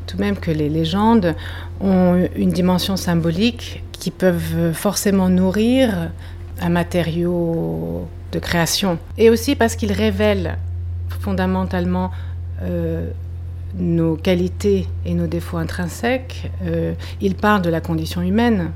tout 0.07 0.17
de 0.17 0.21
même 0.21 0.35
que 0.35 0.51
les 0.51 0.67
légendes, 0.67 1.35
ont 1.79 2.27
une 2.35 2.51
dimension 2.51 2.97
symbolique 2.97 3.81
qui 3.93 4.11
peuvent 4.11 4.73
forcément 4.73 5.29
nourrir 5.29 6.11
un 6.61 6.69
matériau 6.69 8.07
de 8.33 8.39
création. 8.39 8.99
Et 9.17 9.29
aussi 9.29 9.55
parce 9.55 9.77
qu'ils 9.77 9.93
révèlent 9.93 10.57
fondamentalement 11.21 12.11
euh, 12.61 13.09
nos 13.75 14.17
qualités 14.17 14.87
et 15.05 15.13
nos 15.13 15.27
défauts 15.27 15.57
intrinsèques, 15.57 16.51
euh, 16.65 16.93
il 17.21 17.35
parle 17.35 17.61
de 17.61 17.69
la 17.69 17.79
condition 17.79 18.21
humaine. 18.21 18.71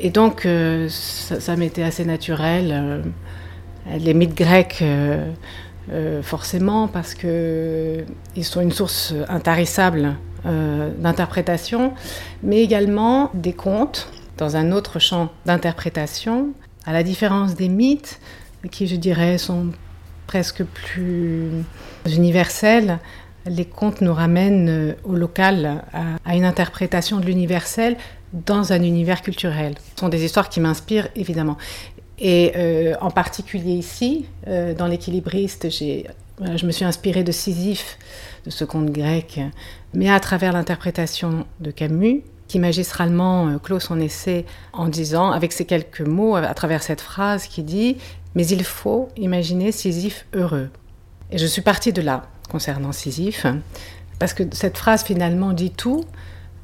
Et 0.00 0.10
donc, 0.10 0.46
ça, 0.88 1.56
m'était 1.56 1.82
assez 1.82 2.04
naturel. 2.04 3.02
Les 3.98 4.14
mythes 4.14 4.36
grecs, 4.36 4.82
forcément, 6.22 6.88
parce 6.88 7.14
qu'ils 7.14 8.04
sont 8.42 8.60
une 8.60 8.72
source 8.72 9.14
intarissable 9.28 10.16
d'interprétation, 10.44 11.92
mais 12.42 12.62
également 12.62 13.30
des 13.34 13.52
contes 13.52 14.08
dans 14.38 14.56
un 14.56 14.72
autre 14.72 14.98
champ 14.98 15.30
d'interprétation, 15.46 16.50
à 16.86 16.92
la 16.92 17.02
différence 17.02 17.54
des 17.54 17.68
mythes, 17.68 18.20
qui, 18.70 18.86
je 18.86 18.96
dirais, 18.96 19.36
sont 19.36 19.66
presque 20.26 20.62
plus 20.64 21.50
universels 22.06 22.98
les 23.46 23.64
contes 23.64 24.00
nous 24.00 24.14
ramènent 24.14 24.68
euh, 24.68 24.92
au 25.04 25.14
local, 25.14 25.82
à, 25.92 26.34
une 26.34 26.44
interprétation 26.44 27.20
de 27.20 27.26
l'universel 27.26 27.96
dans 28.32 28.72
un 28.72 28.82
univers 28.82 29.22
culturel. 29.22 29.74
Ce 29.94 30.00
sont 30.00 30.08
des 30.08 30.24
histoires 30.24 30.48
qui 30.48 30.60
m'inspirent 30.60 31.08
évidemment. 31.16 31.56
Et 32.20 32.52
euh, 32.56 32.94
en 33.00 33.10
particulier 33.10 33.72
ici, 33.72 34.26
euh, 34.46 34.74
dans 34.74 34.86
l'équilibriste, 34.86 35.70
je 35.70 36.66
me 36.66 36.70
suis 36.70 36.84
inspirée 36.84 37.24
de 37.24 37.32
Sisyphe, 37.32 37.98
de 38.44 38.50
ce 38.50 38.64
conte 38.64 38.90
grec, 38.90 39.40
mais 39.94 40.10
à 40.10 40.20
travers 40.20 40.52
l'interprétation 40.52 41.46
de 41.60 41.70
Camus, 41.70 42.22
qui 42.48 42.58
magistralement 42.58 43.58
clôt 43.58 43.78
son 43.78 44.00
essai 44.00 44.44
en 44.72 44.88
disant, 44.88 45.30
avec 45.30 45.52
ces 45.52 45.64
quelques 45.64 46.00
mots, 46.00 46.34
à 46.36 46.54
travers 46.54 46.82
cette 46.82 47.00
phrase 47.00 47.46
qui 47.46 47.62
dit 47.62 47.96
Mais 48.34 48.46
il 48.46 48.64
faut 48.64 49.08
imaginer 49.16 49.70
Sisyphe 49.70 50.26
heureux. 50.34 50.68
Et 51.30 51.38
je 51.38 51.46
suis 51.46 51.62
partie 51.62 51.92
de 51.92 52.02
là 52.02 52.26
concernant 52.50 52.92
Sisyphe, 52.92 53.46
parce 54.18 54.34
que 54.34 54.42
cette 54.52 54.76
phrase 54.76 55.04
finalement 55.04 55.52
dit 55.52 55.70
tout 55.70 56.04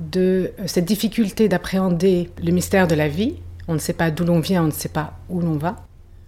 de 0.00 0.52
cette 0.66 0.84
difficulté 0.84 1.48
d'appréhender 1.48 2.30
le 2.42 2.52
mystère 2.52 2.86
de 2.86 2.94
la 2.94 3.08
vie. 3.08 3.36
On 3.68 3.74
ne 3.74 3.78
sait 3.78 3.92
pas 3.92 4.10
d'où 4.10 4.24
l'on 4.24 4.40
vient, 4.40 4.62
on 4.62 4.66
ne 4.66 4.72
sait 4.72 4.88
pas 4.88 5.14
où 5.28 5.40
l'on 5.40 5.56
va. 5.56 5.76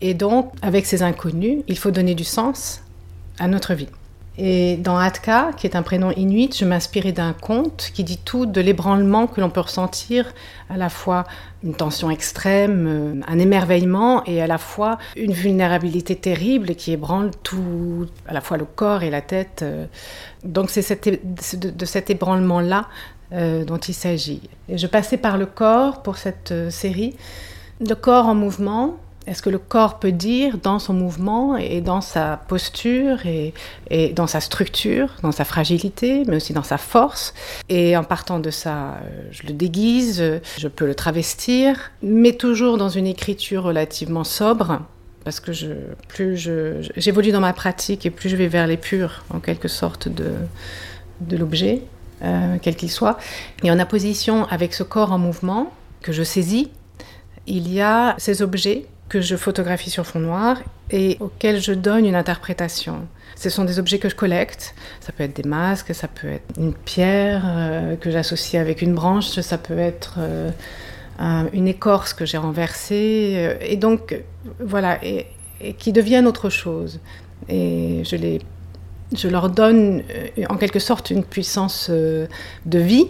Et 0.00 0.14
donc, 0.14 0.52
avec 0.62 0.86
ces 0.86 1.02
inconnus, 1.02 1.62
il 1.66 1.78
faut 1.78 1.90
donner 1.90 2.14
du 2.14 2.24
sens 2.24 2.82
à 3.38 3.48
notre 3.48 3.74
vie. 3.74 3.88
Et 4.40 4.76
dans 4.76 4.96
Atka, 4.96 5.50
qui 5.56 5.66
est 5.66 5.74
un 5.74 5.82
prénom 5.82 6.12
inuit, 6.12 6.56
je 6.56 6.64
m'inspirais 6.64 7.10
d'un 7.10 7.32
conte 7.32 7.90
qui 7.92 8.04
dit 8.04 8.18
tout 8.18 8.46
de 8.46 8.60
l'ébranlement 8.60 9.26
que 9.26 9.40
l'on 9.40 9.50
peut 9.50 9.60
ressentir, 9.60 10.32
à 10.70 10.76
la 10.76 10.88
fois 10.88 11.24
une 11.64 11.74
tension 11.74 12.08
extrême, 12.08 12.86
euh, 12.86 13.20
un 13.26 13.38
émerveillement 13.40 14.22
et 14.26 14.40
à 14.40 14.46
la 14.46 14.58
fois 14.58 14.98
une 15.16 15.32
vulnérabilité 15.32 16.14
terrible 16.14 16.76
qui 16.76 16.92
ébranle 16.92 17.32
tout, 17.42 18.06
à 18.28 18.32
la 18.32 18.40
fois 18.40 18.56
le 18.58 18.64
corps 18.64 19.02
et 19.02 19.10
la 19.10 19.22
tête. 19.22 19.62
Euh. 19.62 19.86
Donc 20.44 20.70
c'est 20.70 21.04
de, 21.04 21.84
cet 21.84 22.08
ébranlement-là 22.08 22.86
euh, 23.32 23.64
dont 23.64 23.78
il 23.78 23.94
s'agit. 23.94 24.42
Et 24.68 24.78
je 24.78 24.86
passais 24.86 25.16
par 25.16 25.38
le 25.38 25.46
corps 25.46 26.02
pour 26.02 26.16
cette 26.16 26.70
série. 26.70 27.14
Le 27.80 27.94
corps 27.94 28.26
en 28.26 28.34
mouvement, 28.34 28.98
est-ce 29.28 29.42
que 29.42 29.50
le 29.50 29.58
corps 29.58 29.98
peut 29.98 30.10
dire 30.10 30.56
dans 30.56 30.78
son 30.78 30.94
mouvement 30.94 31.58
et 31.58 31.82
dans 31.82 32.00
sa 32.00 32.40
posture 32.48 33.18
et, 33.26 33.52
dans 34.14 34.26
sa 34.26 34.40
structure, 34.40 35.16
dans 35.22 35.32
sa 35.32 35.44
fragilité, 35.44 36.22
mais 36.26 36.36
aussi 36.36 36.54
dans 36.54 36.62
sa 36.62 36.78
force? 36.78 37.34
Et 37.68 37.94
en 37.94 38.04
partant 38.04 38.38
de 38.38 38.50
ça, 38.50 38.94
euh, 38.94 39.28
je 39.30 39.46
le 39.46 39.52
déguise, 39.52 40.40
je 40.56 40.68
peux 40.68 40.86
le 40.86 40.94
travestir, 40.94 41.90
mais 42.02 42.32
toujours 42.32 42.78
dans 42.78 42.88
une 42.88 43.06
écriture 43.06 43.64
relativement 43.64 44.24
sobre, 44.24 44.80
parce 45.24 45.40
que 45.40 45.52
plus 46.08 46.38
j'évolue 46.96 47.30
dans 47.30 47.40
ma 47.40 47.52
pratique 47.52 48.06
et 48.06 48.10
plus 48.10 48.30
je 48.30 48.36
vais 48.36 48.48
vers 48.48 48.66
l'épure, 48.66 49.24
en 49.28 49.40
quelque 49.40 49.68
sorte, 49.68 50.08
de, 50.08 51.36
l'objet, 51.36 51.82
euh, 51.82 51.97
quel 52.62 52.76
qu'il 52.76 52.90
soit. 52.90 53.18
Et 53.62 53.70
en 53.70 53.78
opposition 53.78 54.44
avec 54.46 54.74
ce 54.74 54.82
corps 54.82 55.12
en 55.12 55.18
mouvement 55.18 55.72
que 56.02 56.12
je 56.12 56.22
saisis, 56.22 56.70
il 57.46 57.72
y 57.72 57.80
a 57.80 58.14
ces 58.18 58.42
objets 58.42 58.86
que 59.08 59.20
je 59.20 59.36
photographie 59.36 59.90
sur 59.90 60.06
fond 60.06 60.20
noir 60.20 60.58
et 60.90 61.16
auxquels 61.20 61.60
je 61.60 61.72
donne 61.72 62.06
une 62.06 62.14
interprétation. 62.14 63.06
Ce 63.36 63.50
sont 63.50 63.64
des 63.64 63.78
objets 63.78 63.98
que 63.98 64.08
je 64.08 64.14
collecte. 64.14 64.74
Ça 65.00 65.12
peut 65.12 65.24
être 65.24 65.36
des 65.36 65.48
masques, 65.48 65.94
ça 65.94 66.08
peut 66.08 66.28
être 66.28 66.58
une 66.58 66.74
pierre 66.74 67.42
euh, 67.46 67.96
que 67.96 68.10
j'associe 68.10 68.60
avec 68.60 68.82
une 68.82 68.94
branche, 68.94 69.40
ça 69.40 69.58
peut 69.58 69.78
être 69.78 70.16
euh, 70.18 70.50
une 71.52 71.68
écorce 71.68 72.12
que 72.12 72.26
j'ai 72.26 72.38
renversée. 72.38 73.34
Euh, 73.36 73.54
et 73.60 73.76
donc, 73.76 74.20
voilà, 74.60 74.98
et, 75.04 75.26
qui 75.78 75.92
deviennent 75.92 76.26
autre 76.26 76.50
chose. 76.50 77.00
Et 77.48 78.02
je, 78.04 78.16
les, 78.16 78.40
je 79.14 79.28
leur 79.28 79.50
donne 79.50 80.02
en 80.48 80.56
quelque 80.56 80.78
sorte 80.78 81.10
une 81.10 81.24
puissance 81.24 81.90
de 81.90 82.28
vie, 82.78 83.06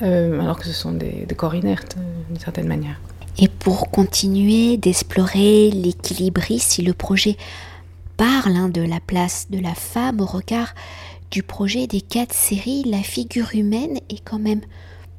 alors 0.00 0.58
que 0.58 0.66
ce 0.66 0.72
sont 0.72 0.92
des, 0.92 1.26
corps 1.36 1.54
inertes 1.54 1.96
d'une 2.28 2.38
certaine 2.38 2.68
manière. 2.68 3.00
Et 3.38 3.48
pour 3.48 3.90
continuer 3.90 4.76
d'explorer 4.76 5.70
l'équilibrisme, 5.70 6.68
si 6.68 6.82
le 6.82 6.92
projet 6.92 7.36
parle 8.16 8.54
hein, 8.54 8.68
de 8.68 8.82
la 8.82 9.00
place 9.00 9.46
de 9.48 9.58
la 9.58 9.74
femme 9.74 10.20
au 10.20 10.26
regard 10.26 10.74
du 11.30 11.42
projet 11.42 11.86
des 11.86 12.02
quatre 12.02 12.34
séries, 12.34 12.82
la 12.84 13.02
figure 13.02 13.54
humaine 13.54 13.98
est 14.10 14.22
quand 14.22 14.38
même 14.38 14.60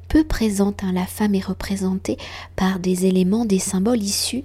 peu 0.08 0.22
présente. 0.22 0.84
Hein. 0.84 0.92
La 0.92 1.06
femme 1.06 1.34
est 1.34 1.44
représentée 1.44 2.16
par 2.54 2.78
des 2.78 3.06
éléments, 3.06 3.44
des 3.44 3.58
symboles 3.58 4.02
issus 4.02 4.44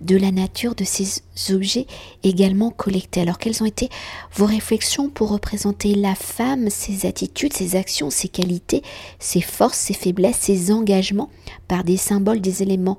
de 0.00 0.16
la 0.16 0.30
nature 0.30 0.74
de 0.74 0.84
ces 0.84 1.22
objets 1.52 1.86
également 2.22 2.70
collectés. 2.70 3.20
Alors 3.20 3.38
quelles 3.38 3.62
ont 3.62 3.66
été 3.66 3.88
vos 4.34 4.46
réflexions 4.46 5.08
pour 5.08 5.30
représenter 5.30 5.94
la 5.94 6.14
femme, 6.14 6.70
ses 6.70 7.06
attitudes, 7.06 7.52
ses 7.52 7.76
actions, 7.76 8.10
ses 8.10 8.28
qualités, 8.28 8.82
ses 9.18 9.40
forces, 9.40 9.78
ses 9.78 9.94
faiblesses, 9.94 10.36
ses 10.36 10.72
engagements 10.72 11.30
par 11.66 11.84
des 11.84 11.96
symboles, 11.96 12.40
des 12.40 12.62
éléments 12.62 12.98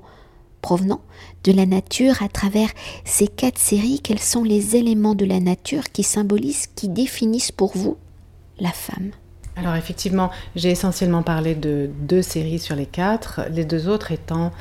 provenant 0.62 1.00
de 1.44 1.52
la 1.52 1.64
nature 1.64 2.22
à 2.22 2.28
travers 2.28 2.70
ces 3.04 3.28
quatre 3.28 3.58
séries? 3.58 4.00
Quels 4.00 4.18
sont 4.18 4.44
les 4.44 4.76
éléments 4.76 5.14
de 5.14 5.24
la 5.24 5.40
nature 5.40 5.90
qui 5.90 6.02
symbolisent, 6.02 6.66
qui 6.74 6.88
définissent 6.88 7.52
pour 7.52 7.76
vous 7.76 7.96
la 8.58 8.72
femme? 8.72 9.12
Alors 9.56 9.74
effectivement, 9.74 10.30
j'ai 10.56 10.70
essentiellement 10.70 11.22
parlé 11.22 11.54
de 11.54 11.90
deux 12.02 12.22
séries 12.22 12.58
sur 12.58 12.76
les 12.76 12.86
quatre, 12.86 13.42
les 13.50 13.64
deux 13.64 13.88
autres 13.88 14.12
étant 14.12 14.52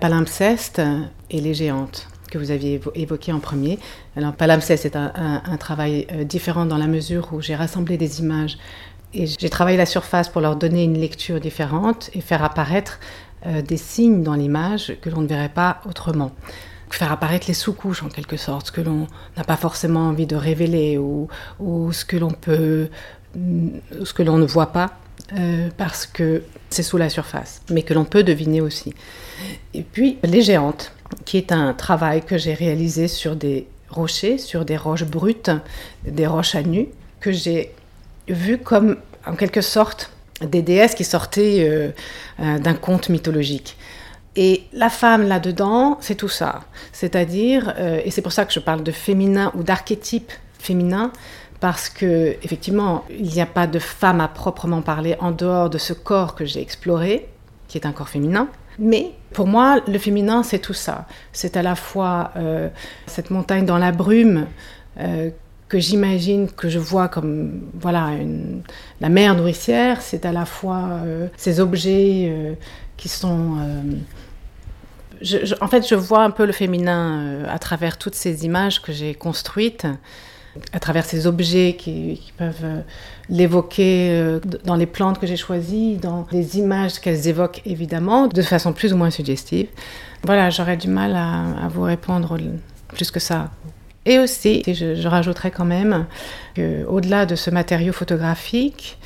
Palimpseste 0.00 0.82
et 1.32 1.40
les 1.40 1.54
géantes 1.54 2.08
que 2.30 2.38
vous 2.38 2.50
aviez 2.50 2.80
évoqué 2.94 3.32
en 3.32 3.40
premier. 3.40 3.78
Alors 4.16 4.32
Palimpseste 4.32 4.86
est 4.86 4.96
un, 4.96 5.56
travail 5.58 6.06
euh, 6.12 6.24
différent 6.24 6.64
dans 6.64 6.78
la 6.78 6.86
mesure 6.86 7.28
où 7.32 7.42
j'ai 7.42 7.54
rassemblé 7.54 7.98
des 7.98 8.20
images 8.20 8.58
et 9.12 9.26
j'ai 9.26 9.50
travaillé 9.50 9.76
la 9.76 9.84
surface 9.86 10.30
pour 10.30 10.40
leur 10.40 10.56
donner 10.56 10.84
une 10.84 10.98
lecture 10.98 11.40
différente 11.40 12.08
et 12.14 12.22
faire 12.22 12.42
apparaître 12.42 13.00
euh, 13.46 13.60
des 13.60 13.76
signes 13.76 14.22
dans 14.22 14.34
l'image 14.34 14.96
que 15.02 15.10
l'on 15.10 15.20
ne 15.20 15.26
verrait 15.26 15.50
pas 15.50 15.82
autrement 15.86 16.32
faire 16.94 17.12
apparaître 17.12 17.46
les 17.48 17.54
sous-couches 17.54 18.02
en 18.02 18.08
quelque 18.08 18.36
sorte, 18.36 18.66
ce 18.66 18.72
que 18.72 18.80
l'on 18.80 19.06
n'a 19.36 19.44
pas 19.44 19.56
forcément 19.56 20.08
envie 20.08 20.26
de 20.26 20.36
révéler 20.36 20.98
ou, 20.98 21.28
ce 21.92 22.04
que 22.04 22.16
l'on 22.16 22.30
peut, 22.30 22.88
ce 23.34 24.12
que 24.12 24.22
l'on 24.22 24.38
ne 24.38 24.46
voit 24.46 24.72
pas 24.72 24.98
euh, 25.38 25.70
parce 25.76 26.06
que 26.06 26.42
c'est 26.70 26.82
sous 26.82 26.98
la 26.98 27.08
surface, 27.08 27.62
mais 27.70 27.82
que 27.82 27.94
l'on 27.94 28.04
peut 28.04 28.22
deviner 28.22 28.60
aussi. 28.60 28.94
Et 29.74 29.82
puis 29.82 30.18
les 30.22 30.42
géantes, 30.42 30.92
qui 31.24 31.38
est 31.38 31.52
un 31.52 31.72
travail 31.74 32.22
que 32.22 32.38
j'ai 32.38 32.54
réalisé 32.54 33.08
sur 33.08 33.36
des 33.36 33.66
rochers, 33.90 34.38
sur 34.38 34.64
des 34.64 34.76
roches 34.76 35.04
brutes, 35.04 35.50
des 36.04 36.26
roches 36.26 36.54
à 36.54 36.62
nu, 36.62 36.88
que 37.20 37.32
j'ai 37.32 37.72
vu 38.28 38.58
comme 38.58 38.96
en 39.26 39.34
quelque 39.34 39.60
sorte 39.60 40.10
des 40.40 40.62
déesses 40.62 40.94
qui 40.94 41.04
sortaient 41.04 41.92
d'un 42.38 42.74
conte 42.74 43.08
mythologique. 43.08 43.76
Et 44.34 44.62
la 44.72 44.88
femme 44.88 45.28
là-dedans, 45.28 45.98
c'est 46.00 46.14
tout 46.14 46.28
ça. 46.28 46.62
C'est-à-dire, 46.92 47.74
et 48.04 48.10
c'est 48.10 48.22
pour 48.22 48.32
ça 48.32 48.44
que 48.44 48.52
je 48.52 48.60
parle 48.60 48.82
de 48.82 48.92
féminin 48.92 49.52
ou 49.54 49.62
d'archétype 49.62 50.32
féminin, 50.58 51.12
parce 51.60 51.88
que 51.88 52.36
effectivement, 52.42 53.04
il 53.10 53.26
n'y 53.26 53.40
a 53.40 53.46
pas 53.46 53.66
de 53.66 53.78
femme 53.78 54.20
à 54.20 54.28
proprement 54.28 54.82
parler 54.82 55.16
en 55.20 55.30
dehors 55.30 55.70
de 55.70 55.78
ce 55.78 55.92
corps 55.92 56.34
que 56.34 56.44
j'ai 56.44 56.60
exploré, 56.60 57.28
qui 57.68 57.78
est 57.78 57.86
un 57.86 57.92
corps 57.92 58.08
féminin. 58.08 58.48
Mais 58.78 59.12
pour 59.32 59.46
moi, 59.46 59.80
le 59.86 59.98
féminin, 59.98 60.42
c'est 60.42 60.58
tout 60.58 60.74
ça. 60.74 61.06
C'est 61.32 61.56
à 61.56 61.62
la 61.62 61.74
fois 61.74 62.32
euh, 62.36 62.68
cette 63.06 63.30
montagne 63.30 63.66
dans 63.66 63.78
la 63.78 63.92
brume 63.92 64.46
euh, 64.98 65.30
que 65.68 65.78
j'imagine, 65.78 66.50
que 66.50 66.68
je 66.68 66.78
vois 66.78 67.08
comme 67.08 67.62
voilà 67.74 68.10
la 69.00 69.08
mère 69.08 69.34
nourricière. 69.34 70.02
C'est 70.02 70.26
à 70.26 70.32
la 70.32 70.44
fois 70.44 71.00
euh, 71.04 71.28
ces 71.36 71.60
objets 71.60 72.56
qui 72.96 73.08
sont 73.08 73.56
en 75.60 75.68
fait, 75.68 75.88
je 75.88 75.94
vois 75.94 76.24
un 76.24 76.30
peu 76.30 76.44
le 76.44 76.52
féminin 76.52 77.44
à 77.48 77.58
travers 77.58 77.96
toutes 77.96 78.16
ces 78.16 78.44
images 78.44 78.82
que 78.82 78.92
j'ai 78.92 79.14
construites 79.14 79.86
à 80.72 80.80
travers 80.80 81.04
ces 81.04 81.26
objets 81.26 81.76
qui, 81.78 82.32
peuvent 82.36 82.54
euh, 82.64 82.80
l'évoquer 83.28 84.10
euh, 84.10 84.40
dans 84.64 84.74
les 84.74 84.86
plantes 84.86 85.18
que 85.18 85.26
j'ai 85.26 85.36
choisies, 85.36 85.96
dans 85.96 86.26
les 86.30 86.58
images 86.58 86.98
qu'elles 87.00 87.28
évoquent 87.28 87.62
évidemment, 87.64 88.26
de 88.26 88.42
façon 88.42 88.72
plus 88.72 88.92
ou 88.92 88.96
moins 88.96 89.10
suggestive. 89.10 89.68
Voilà, 90.24 90.50
j'aurais 90.50 90.76
du 90.76 90.88
mal 90.88 91.16
à, 91.16 91.68
vous 91.68 91.82
répondre 91.82 92.38
plus 92.88 93.10
que 93.10 93.20
ça. 93.20 93.50
Et 94.04 94.18
aussi, 94.18 94.62
je, 94.66 94.94
je 94.94 95.08
rajouterais 95.08 95.50
quand 95.50 95.64
même 95.64 96.06
qu'au-delà 96.56 97.24
de 97.26 97.34
ce 97.36 97.50
matériau 97.50 97.92
photographique, 97.92 98.98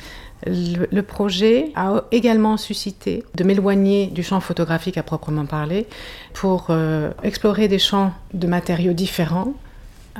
le, 0.45 1.01
projet 1.01 1.71
a 1.75 2.03
également 2.11 2.57
suscité 2.57 3.23
de 3.35 3.43
m'éloigner 3.43 4.07
du 4.07 4.23
champ 4.23 4.39
photographique 4.39 4.97
à 4.97 5.03
proprement 5.03 5.45
parler 5.45 5.87
pour 6.33 6.67
euh, 6.69 7.11
explorer 7.23 7.67
des 7.67 7.79
champs 7.79 8.13
de 8.33 8.45
matériaux 8.47 8.93
différents 8.93 9.53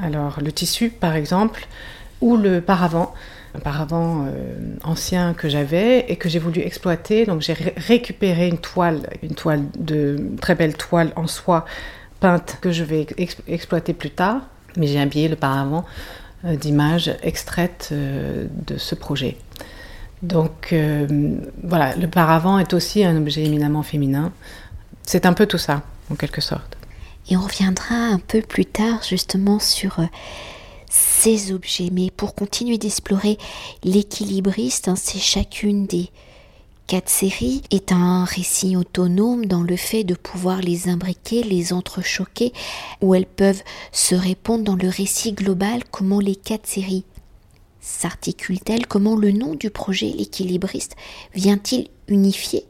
alors 0.02 0.40
le 0.42 0.52
tissu 0.52 0.90
par 0.90 1.16
exemple, 1.16 1.68
ou 2.22 2.38
le 2.38 2.62
paravent, 2.62 3.14
un 3.56 3.60
paravent 3.60 4.26
euh, 4.26 4.76
ancien 4.84 5.34
que 5.34 5.50
j'avais 5.50 6.06
et 6.10 6.16
que 6.16 6.30
j'ai 6.30 6.40
voulu 6.40 6.62
exploiter. 6.62 7.26
Donc 7.26 7.42
j'ai 7.42 7.54
récupéré 7.54 8.48
une 8.48 8.58
toile, 8.58 9.02
une 9.24 9.36
toile 9.36 9.64
de 9.78 10.18
très 10.42 10.56
belle 10.56 10.76
toile 10.76 11.12
en 11.16 11.28
soie 11.28 11.66
peinte 12.20 12.58
que 12.62 12.72
je 12.72 12.84
vais 12.84 13.06
exploiter 13.48 13.94
plus 13.94 14.10
tard, 14.10 14.42
mais 14.76 14.88
j'ai 14.88 15.00
habillé 15.00 15.28
le 15.28 15.36
paravent 15.36 15.86
euh, 16.46 16.56
d'images 16.56 17.16
extraites 17.22 17.90
euh, 17.92 18.48
de 18.66 18.78
ce 18.78 18.96
projet. 18.96 19.38
Donc 20.24 20.74
voilà, 21.64 21.96
le 21.96 22.08
paravent 22.08 22.58
est 22.58 22.74
aussi 22.74 23.06
un 23.06 23.16
objet 23.18 23.44
éminemment 23.44 23.84
féminin. 23.84 24.32
C'est 25.04 25.28
un 25.28 25.34
peu 25.34 25.46
tout 25.46 25.60
ça, 25.60 25.84
en 26.12 26.16
quelque 26.16 26.42
sorte. 26.42 26.77
Et 27.30 27.38
on 27.38 27.42
reviendra 27.42 27.96
un 27.96 28.20
peu 28.20 28.42
plus 28.42 28.66
tard 28.66 29.04
justement 29.04 29.60
sur 29.60 30.00
euh, 30.00 30.06
ces 30.90 31.52
objets. 31.52 31.90
Mais 31.92 32.10
pour 32.12 32.36
continuer 32.36 32.78
d'explorer 32.78 33.38
l'équilibriste, 33.84 34.88
hein, 34.88 34.96
c'est 34.96 35.20
chacune 35.20 35.86
des 35.88 36.10
quatre 36.88 37.10
séries 37.10 37.62
est 37.70 37.92
un 37.92 38.24
récit 38.24 38.78
autonome 38.78 39.46
dans 39.46 39.62
le 39.62 39.76
fait 39.76 40.06
de 40.06 40.16
pouvoir 40.16 40.62
les 40.62 40.88
imbriquer, 40.88 41.44
les 41.44 41.74
entrechoquer, 41.74 42.54
où 43.02 43.14
elles 43.14 43.26
peuvent 43.26 43.62
se 43.92 44.16
répondre 44.16 44.64
dans 44.64 44.76
le 44.76 44.88
récit 44.88 45.34
global, 45.34 45.84
comment 45.92 46.22
les 46.22 46.36
quatre 46.36 46.66
séries 46.66 47.04
s'articulent-elles, 47.82 48.88
comment 48.88 49.16
le 49.16 49.32
nom 49.32 49.54
du 49.54 49.70
projet, 49.70 50.08
l'équilibriste, 50.08 50.96
vient-il 51.34 51.90
unifier 52.08 52.66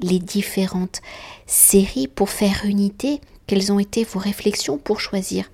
les 0.00 0.18
différentes 0.18 1.00
séries 1.46 2.08
pour 2.08 2.30
faire 2.30 2.64
unité? 2.64 3.20
Quelles 3.46 3.72
ont 3.72 3.78
été 3.78 4.04
vos 4.04 4.18
réflexions 4.18 4.78
pour 4.78 5.00
choisir 5.00 5.50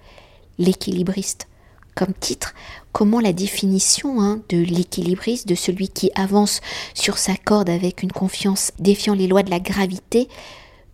l'équilibriste? 0.59 1.49
Comme 1.95 2.15
titre 2.15 2.55
Comment 2.93 3.21
la 3.21 3.33
définition 3.33 4.21
hein, 4.21 4.41
de 4.49 4.59
l'équilibriste, 4.59 5.47
de 5.47 5.55
celui 5.55 5.89
qui 5.89 6.11
avance 6.15 6.61
sur 6.95 7.19
sa 7.19 7.37
corde 7.37 7.69
avec 7.69 8.03
une 8.03 8.13
confiance 8.13 8.73
défiant 8.79 9.15
les 9.15 9.27
lois 9.27 9.43
de 9.43 9.51
la 9.51 9.61
gravité, 9.61 10.29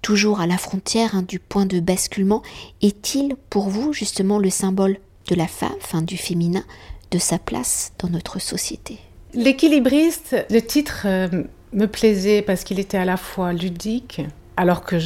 toujours 0.02 0.40
à 0.40 0.46
la 0.46 0.58
frontière 0.58 1.14
hein, 1.14 1.22
du 1.22 1.38
point 1.38 1.66
de 1.66 1.80
basculement, 1.80 2.42
est-il 2.82 3.36
pour 3.50 3.68
vous 3.68 3.92
justement 3.92 4.38
le 4.38 4.50
symbole 4.50 4.98
de 5.28 5.34
la 5.34 5.46
femme, 5.46 6.04
du 6.04 6.16
féminin, 6.16 6.64
de 7.10 7.18
sa 7.18 7.38
place 7.38 7.92
dans 7.98 8.08
notre 8.08 8.40
société? 8.40 8.98
L'équilibriste, 9.34 10.36
le 10.50 10.60
titre 10.60 11.02
euh, 11.04 11.28
me 11.72 11.86
plaisait 11.86 12.42
parce 12.42 12.64
qu'il 12.64 12.80
était 12.80 12.98
à 12.98 13.04
la 13.04 13.16
fois 13.16 13.52
ludique, 13.52 14.22
alors 14.58 14.82
que 14.82 14.98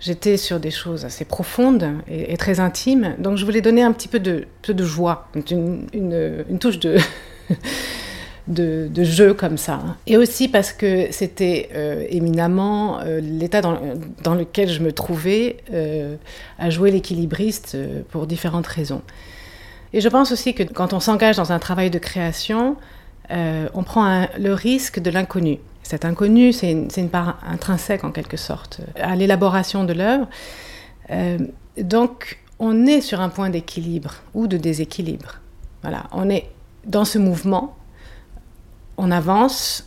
j'étais 0.00 0.38
sur 0.38 0.58
des 0.58 0.70
choses 0.70 1.04
assez 1.04 1.26
profondes 1.26 1.86
et, 2.08 2.34
très 2.38 2.58
intimes. 2.58 3.14
Donc 3.18 3.36
je 3.36 3.44
voulais 3.44 3.60
donner 3.60 3.82
un 3.82 3.92
petit 3.92 4.08
peu 4.08 4.18
de, 4.18 4.46
de 4.66 4.84
joie, 4.84 5.28
une, 5.50 6.58
touche 6.58 6.78
de, 8.48 8.88
de, 8.88 9.04
jeu 9.04 9.34
comme 9.34 9.58
ça. 9.58 9.82
Et 10.06 10.16
aussi 10.16 10.48
parce 10.48 10.72
que 10.72 11.08
c'était 11.10 11.68
euh, 11.74 12.06
éminemment 12.08 13.00
euh, 13.00 13.20
l'état 13.20 13.60
dans, 13.60 14.34
lequel 14.34 14.70
je 14.70 14.80
me 14.80 14.92
trouvais 14.92 15.58
euh, 15.74 16.16
à 16.58 16.70
jouer 16.70 16.90
l'équilibriste 16.90 17.76
pour 18.08 18.26
différentes 18.26 18.66
raisons. 18.66 19.02
Et 19.92 20.00
je 20.00 20.08
pense 20.08 20.32
aussi 20.32 20.54
que 20.54 20.62
quand 20.62 20.94
on 20.94 21.00
s'engage 21.00 21.36
dans 21.36 21.52
un 21.52 21.58
travail 21.58 21.90
de 21.90 21.98
création, 21.98 22.76
on 23.28 23.82
prend 23.84 24.26
le 24.38 24.54
risque 24.54 25.00
de 25.00 25.10
l'inconnu. 25.10 25.58
Cet 25.82 26.04
inconnu, 26.04 26.52
c'est 26.52 26.70
une, 26.70 27.08
part 27.08 27.38
intrinsèque 27.46 28.04
en 28.04 28.12
quelque 28.12 28.36
sorte 28.36 28.80
à 28.96 29.16
l'élaboration 29.16 29.84
de 29.84 29.92
l'œuvre. 29.92 30.28
Euh, 31.10 31.38
donc, 31.78 32.38
on 32.58 32.86
est 32.86 33.00
sur 33.00 33.20
un 33.20 33.28
point 33.28 33.50
d'équilibre 33.50 34.14
ou 34.34 34.46
de 34.46 34.56
déséquilibre. 34.56 35.40
Voilà, 35.82 36.04
on 36.12 36.28
est 36.28 36.50
dans 36.84 37.04
ce 37.04 37.18
mouvement, 37.18 37.76
on 38.98 39.10
avance 39.10 39.86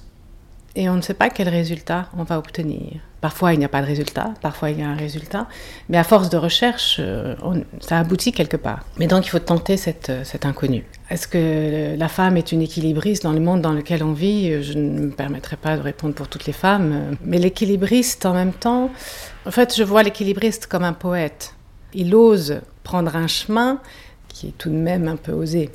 et 0.76 0.90
on 0.90 0.96
ne 0.96 1.02
sait 1.02 1.14
pas 1.14 1.30
quel 1.30 1.50
résultat 1.50 2.10
on 2.18 2.24
va 2.24 2.40
obtenir. 2.40 3.00
Parfois, 3.22 3.54
il 3.54 3.60
n'y 3.60 3.66
a 3.66 3.70
pas 3.70 3.82
de 3.82 3.86
résultat, 3.86 4.34
parfois, 4.42 4.72
il 4.72 4.80
y 4.80 4.82
a 4.82 4.90
un 4.90 4.96
résultat, 4.96 5.48
mais 5.88 5.98
à 5.98 6.04
force 6.04 6.30
de 6.30 6.36
recherche, 6.36 6.98
euh, 7.00 7.36
ça 7.80 8.00
aboutit 8.00 8.34
quelque 8.34 8.58
part. 8.58 8.86
Mais 8.98 9.08
donc, 9.08 9.26
il 9.26 9.30
faut 9.30 9.40
tenter 9.40 9.76
euh, 10.10 10.24
cet 10.26 10.46
inconnu. 10.46 10.84
Est-ce 11.10 11.28
que 11.28 11.96
la 11.98 12.08
femme 12.08 12.38
est 12.38 12.52
une 12.52 12.62
équilibriste 12.62 13.24
dans 13.24 13.34
le 13.34 13.40
monde 13.40 13.62
dans 13.62 13.74
lequel 13.74 14.04
on 14.04 14.14
vit? 14.14 14.64
Je 14.64 14.74
ne 14.74 15.02
me 15.02 15.12
permettrai 15.12 15.58
pas 15.58 15.76
de 15.76 15.82
répondre 15.82 16.16
pour 16.16 16.28
toutes 16.28 16.46
les 16.46 16.54
femmes, 16.54 17.18
mais 17.24 17.38
l'équilibriste, 17.38 18.26
en 18.26 18.34
même 18.34 18.54
temps, 18.54 18.90
en 19.46 19.52
fait, 19.52 19.76
je 19.76 19.84
vois 19.84 20.04
l'équilibriste 20.04 20.68
comme 20.68 20.84
un 20.84 20.94
poète. 20.94 21.56
Il 21.94 22.16
ose 22.16 22.62
prendre 22.84 23.16
un 23.16 23.28
chemin 23.28 23.80
qui 24.30 24.48
est 24.48 24.58
tout 24.58 24.70
de 24.70 24.76
même 24.76 25.08
un 25.08 25.16
peu 25.16 25.32
osé. 25.32 25.70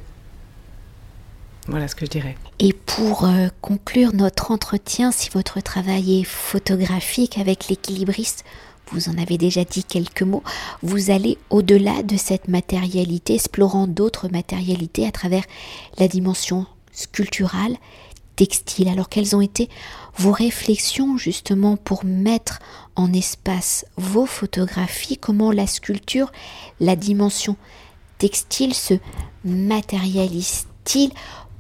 Voilà 1.69 1.87
ce 1.87 1.95
que 1.95 2.07
je 2.07 2.11
dirais. 2.11 2.37
Et 2.59 2.73
pour 2.73 3.25
euh, 3.25 3.49
conclure 3.61 4.15
notre 4.15 4.51
entretien, 4.51 5.13
si 5.13 5.29
votre 5.29 5.61
travail 5.61 6.21
est 6.21 6.25
photographique 6.25 7.37
avec 7.37 7.69
l'équilibriste, 7.69 8.45
vous 8.93 9.09
en 9.09 9.19
avez 9.19 9.39
déjà 9.39 9.65
dit 9.65 9.85
quelques 9.85 10.23
mots, 10.23 10.43
vous 10.83 11.11
allez 11.11 11.39
au-delà 11.51 12.03
de 12.03 12.17
cette 12.17 12.49
matérialité, 12.49 13.35
explorant 13.35 13.87
d'autres 13.87 14.29
matérialités 14.29 15.07
à 15.07 15.13
travers 15.13 15.45
la 15.99 16.09
dimension 16.09 16.67
sculpturale, 16.93 17.77
textile. 18.37 18.89
Alors 18.89 19.09
quelles 19.09 19.35
ont 19.35 19.41
été 19.41 19.69
vos 20.17 20.33
réflexions 20.33 21.17
justement 21.17 21.77
pour 21.77 22.05
mettre 22.05 22.61
en 22.97 23.13
espace 23.13 23.85
vos 23.97 24.27
photographies? 24.27 25.19
Comment 25.19 25.53
la 25.53 25.67
sculpture, 25.67 26.33
la 26.81 26.97
dimension 26.97 27.57
textile 28.19 28.75
se 28.75 28.95
matérialise-t-il? 29.45 31.11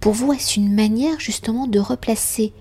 Pour 0.00 0.12
vous, 0.12 0.32
est-ce 0.32 0.60
une 0.60 0.72
manière 0.72 1.18
justement 1.18 1.66
de 1.66 1.80
replacer 1.80 2.52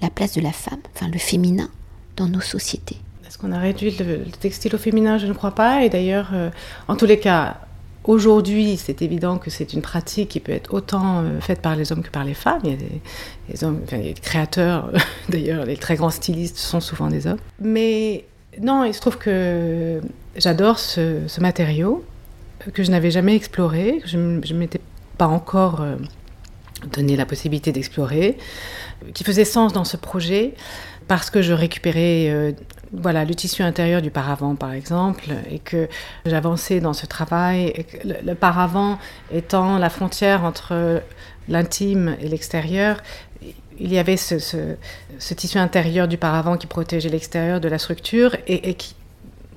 la 0.00 0.10
place 0.10 0.34
de 0.34 0.40
la 0.40 0.52
femme, 0.52 0.80
enfin 0.94 1.08
le 1.08 1.18
féminin, 1.18 1.70
dans 2.16 2.28
nos 2.28 2.40
sociétés? 2.40 2.98
Est-ce 3.34 3.40
qu'on 3.40 3.50
a 3.50 3.58
réduit 3.58 3.90
le, 3.98 4.26
textile 4.38 4.76
au 4.76 4.78
féminin 4.78 5.18
Je 5.18 5.26
ne 5.26 5.32
crois 5.32 5.56
pas. 5.56 5.82
Et 5.82 5.88
d'ailleurs, 5.88 6.30
euh, 6.34 6.50
en 6.86 6.94
tous 6.94 7.06
les 7.06 7.18
cas, 7.18 7.56
Aujourd'hui, 8.04 8.76
c'est 8.76 9.00
évident 9.00 9.38
que 9.38 9.48
c'est 9.48 9.72
une 9.72 9.80
pratique 9.80 10.28
qui 10.28 10.38
peut 10.38 10.52
être 10.52 10.74
autant 10.74 11.22
euh, 11.22 11.40
faite 11.40 11.62
par 11.62 11.74
les 11.74 11.90
hommes 11.90 12.02
que 12.02 12.10
par 12.10 12.22
les 12.22 12.34
femmes. 12.34 12.60
Il 12.62 12.70
y 12.70 12.74
a 12.74 12.76
des, 13.48 13.64
hommes, 13.64 13.80
enfin, 13.82 13.96
des 13.96 14.12
créateurs, 14.12 14.92
d'ailleurs, 15.30 15.64
les 15.64 15.78
très 15.78 15.96
grands 15.96 16.10
stylistes 16.10 16.58
sont 16.58 16.80
souvent 16.80 17.08
des 17.08 17.26
hommes. 17.26 17.38
Mais 17.60 18.26
non, 18.60 18.84
il 18.84 18.92
se 18.92 19.00
trouve 19.00 19.16
que 19.16 20.02
j'adore 20.36 20.78
ce, 20.78 21.40
matériau 21.40 22.04
que 22.74 22.82
je 22.84 22.90
n'avais 22.90 23.10
jamais 23.10 23.34
exploré, 23.34 24.00
que 24.02 24.08
je 24.08 24.18
ne 24.18 24.58
m'étais 24.58 24.82
pas 25.16 25.26
encore 25.26 25.80
euh, 25.80 25.96
donner 26.92 27.16
la 27.16 27.24
possibilité 27.24 27.72
d'explorer, 27.72 28.36
qui 29.14 29.24
faisait 29.24 29.46
sens 29.46 29.72
dans 29.72 29.84
ce 29.84 29.96
projet 29.96 30.54
parce 31.08 31.30
que 31.30 31.42
je 31.42 31.52
récupérais 31.52 32.28
euh, 32.28 32.52
voilà, 32.92 33.24
le 33.24 33.34
tissu 33.34 33.62
intérieur 33.62 34.02
du 34.02 34.10
paravent, 34.10 34.54
par 34.54 34.72
exemple, 34.72 35.24
et 35.50 35.58
que 35.58 35.88
j'avançais 36.26 36.80
dans 36.80 36.92
ce 36.92 37.06
travail, 37.06 37.84
le, 38.04 38.34
paravent 38.34 38.98
étant 39.32 39.78
la 39.78 39.90
frontière 39.90 40.44
entre 40.44 41.02
l'intime 41.48 42.16
et 42.20 42.28
l'extérieur, 42.28 42.98
il 43.78 43.92
y 43.92 43.98
avait 43.98 44.16
ce, 44.16 44.36
tissu 45.34 45.58
intérieur 45.58 46.08
du 46.08 46.16
paravent 46.16 46.56
qui 46.56 46.66
protégeait 46.66 47.08
l'extérieur 47.08 47.60
de 47.60 47.68
la 47.68 47.78
structure 47.78 48.36
et, 48.46 48.74
qui, 48.74 48.94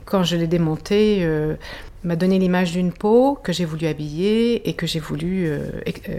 quand 0.06 0.24
je 0.24 0.36
l'ai 0.36 0.48
démonté, 0.48 1.20
euh, 1.22 1.56
m'a 2.04 2.16
donné 2.16 2.40
l'image 2.40 2.72
d'une 2.72 2.92
peau 2.92 3.38
que 3.42 3.54
j'ai 3.54 3.66
voulu 3.66 3.86
habiller 3.88 4.68
et 4.68 4.74
que 4.74 4.88
j'ai 4.88 5.00
voulu 5.00 5.48
euh, 5.48 5.70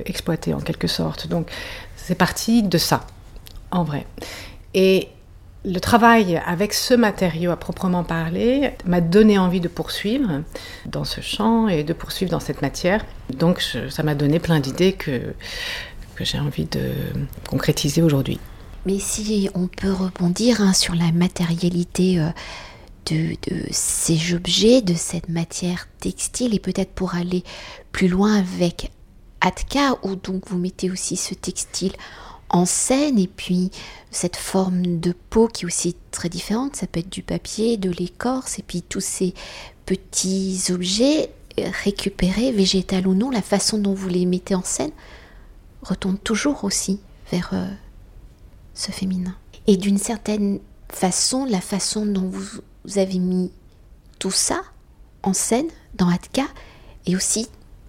exploiter 0.06 0.54
en 0.54 0.60
quelque 0.60 0.86
sorte. 0.86 1.26
Donc 1.26 1.50
c'est 1.96 2.14
parti 2.14 2.62
de 2.62 2.78
ça, 2.78 3.06
en 3.70 3.82
vrai. 3.82 4.06
Et 4.74 5.08
le 5.68 5.80
travail 5.80 6.40
avec 6.46 6.72
ce 6.72 6.94
matériau 6.94 7.50
à 7.50 7.56
proprement 7.56 8.02
parler 8.02 8.72
m'a 8.86 9.00
donné 9.00 9.38
envie 9.38 9.60
de 9.60 9.68
poursuivre 9.68 10.42
dans 10.86 11.04
ce 11.04 11.20
champ 11.20 11.68
et 11.68 11.84
de 11.84 11.92
poursuivre 11.92 12.30
dans 12.30 12.40
cette 12.40 12.62
matière. 12.62 13.04
Donc 13.30 13.60
ça 13.90 14.02
m'a 14.02 14.14
donné 14.14 14.38
plein 14.38 14.60
d'idées 14.60 14.94
que, 14.94 15.34
j'ai 16.20 16.40
envie 16.40 16.64
de 16.64 16.90
concrétiser 17.48 18.02
aujourd'hui. 18.02 18.40
Mais 18.86 18.98
si 18.98 19.48
on 19.54 19.68
peut 19.68 19.92
rebondir 19.92 20.62
hein, 20.62 20.72
sur 20.72 20.94
la 20.94 21.12
matérialité 21.12 22.18
euh, 22.18 22.28
de, 23.06 23.36
de, 23.48 23.62
ces 23.70 24.34
objets, 24.34 24.80
de 24.80 24.94
cette 24.94 25.28
matière 25.28 25.86
textile, 26.00 26.54
et 26.54 26.58
peut-être 26.58 26.90
pour 26.90 27.14
aller 27.14 27.44
plus 27.92 28.08
loin 28.08 28.36
avec 28.36 28.90
Atka, 29.40 29.96
où 30.02 30.16
donc 30.16 30.48
vous 30.48 30.58
mettez 30.58 30.90
aussi 30.90 31.16
ce 31.16 31.34
textile 31.34 31.92
en 32.50 32.64
scène 32.64 33.18
et 33.18 33.28
puis 33.28 33.70
cette 34.10 34.36
forme 34.36 35.00
de 35.00 35.14
peau 35.30 35.48
qui 35.48 35.64
est 35.64 35.66
aussi 35.66 35.96
très 36.10 36.28
différente, 36.28 36.76
ça 36.76 36.86
peut 36.86 37.00
être 37.00 37.10
du 37.10 37.22
papier, 37.22 37.76
de 37.76 37.90
l'écorce 37.90 38.58
et 38.58 38.62
puis 38.62 38.82
tous 38.82 39.00
ces 39.00 39.34
petits 39.86 40.64
objets 40.70 41.30
récupérés, 41.84 42.52
végétal 42.52 43.06
ou 43.06 43.14
non, 43.14 43.30
la 43.30 43.42
façon 43.42 43.78
dont 43.78 43.94
vous 43.94 44.08
les 44.08 44.26
mettez 44.26 44.54
en 44.54 44.62
scène 44.62 44.92
retourne 45.82 46.18
toujours 46.18 46.64
aussi 46.64 47.00
vers 47.30 47.50
euh, 47.52 47.66
ce 48.74 48.90
féminin. 48.90 49.34
Et 49.66 49.76
d'une 49.76 49.98
certaine 49.98 50.60
façon, 50.90 51.44
la 51.44 51.60
façon 51.60 52.06
dont 52.06 52.28
vous, 52.28 52.60
avez 52.96 53.18
mis 53.18 53.50
tout 54.18 54.30
ça 54.30 54.62
en 55.22 55.34
scène 55.34 55.66
dans 55.94 56.08
Atka 56.08 56.44
est 57.06 57.14
aussi 57.14 57.48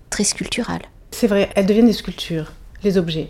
très 0.09 0.25
sculpturale. 0.25 0.81
C'est 1.11 1.27
vrai, 1.27 1.49
elles 1.55 1.65
deviennent 1.65 1.87
des 1.87 1.93
sculptures, 1.93 2.51
les 2.83 2.97
objets. 2.97 3.29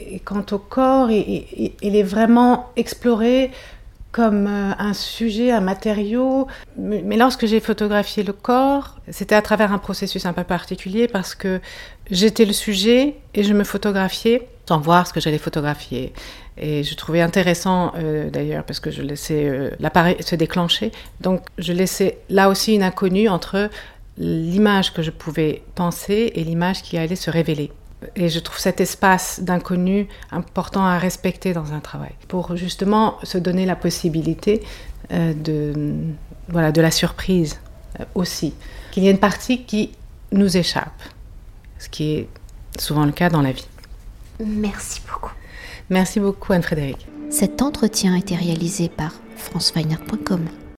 Et 0.00 0.20
quant 0.20 0.44
au 0.50 0.58
corps, 0.58 1.10
il, 1.10 1.96
est 1.96 2.02
vraiment 2.02 2.70
exploré 2.76 3.50
comme 4.10 4.46
euh, 4.46 4.72
un 4.78 4.92
sujet, 4.92 5.50
un 5.50 5.60
matériau. 5.60 6.46
Mais 6.76 7.16
lorsque 7.16 7.46
j'ai 7.46 7.60
photographié 7.60 8.22
le 8.22 8.32
corps, 8.32 8.98
c'était 9.10 9.34
à 9.34 9.42
travers 9.42 9.72
un 9.72 9.78
processus 9.78 10.26
un 10.26 10.32
peu 10.32 10.44
particulier 10.44 11.08
parce 11.08 11.34
que 11.34 11.60
j'étais 12.10 12.44
le 12.44 12.52
sujet 12.52 13.16
et 13.34 13.42
je 13.42 13.54
me 13.54 13.64
photographiais 13.64 14.48
sans 14.68 14.78
voir 14.78 15.06
ce 15.06 15.12
que 15.12 15.20
j'allais 15.20 15.38
photographier. 15.38 16.12
Et 16.58 16.84
je 16.84 16.94
trouvais 16.94 17.22
intéressant 17.22 17.92
euh, 17.96 18.30
d'ailleurs 18.30 18.64
parce 18.64 18.80
que 18.80 18.90
je 18.90 19.02
laissais 19.02 19.48
euh, 19.48 19.70
l'appareil 19.80 20.16
se 20.20 20.36
déclencher. 20.36 20.92
Donc 21.20 21.42
je 21.58 21.72
laissais 21.72 22.18
là 22.28 22.48
aussi 22.48 22.74
une 22.74 22.82
inconnue 22.82 23.28
entre 23.28 23.70
l'image 24.18 24.92
que 24.92 25.02
je 25.02 25.10
pouvais 25.10 25.62
penser 25.74 26.32
et 26.34 26.44
l'image 26.44 26.82
qui 26.82 26.98
allait 26.98 27.16
se 27.16 27.30
révéler. 27.30 27.70
Et 28.16 28.28
je 28.28 28.38
trouve 28.38 28.58
cet 28.58 28.80
espace 28.80 29.40
d'inconnu 29.40 30.08
important 30.30 30.84
à 30.84 30.98
respecter 30.98 31.52
dans 31.52 31.72
un 31.72 31.80
travail, 31.80 32.12
pour 32.28 32.56
justement 32.56 33.18
se 33.22 33.38
donner 33.38 33.66
la 33.66 33.76
possibilité 33.76 34.62
euh, 35.12 35.32
de, 35.34 35.94
voilà, 36.48 36.72
de 36.72 36.80
la 36.80 36.90
surprise 36.90 37.60
euh, 38.00 38.04
aussi. 38.14 38.54
Qu'il 38.90 39.04
y 39.04 39.08
ait 39.08 39.12
une 39.12 39.18
partie 39.18 39.64
qui 39.64 39.92
nous 40.32 40.56
échappe, 40.56 41.02
ce 41.78 41.88
qui 41.88 42.12
est 42.12 42.28
souvent 42.78 43.04
le 43.04 43.12
cas 43.12 43.28
dans 43.28 43.42
la 43.42 43.52
vie. 43.52 43.66
Merci 44.44 45.00
beaucoup. 45.06 45.32
Merci 45.90 46.20
beaucoup 46.20 46.52
Anne-Frédéric. 46.52 47.06
Cet 47.30 47.62
entretien 47.62 48.14
a 48.14 48.18
été 48.18 48.34
réalisé 48.34 48.88
par 48.88 49.12
franceweiner.com. 49.36 50.61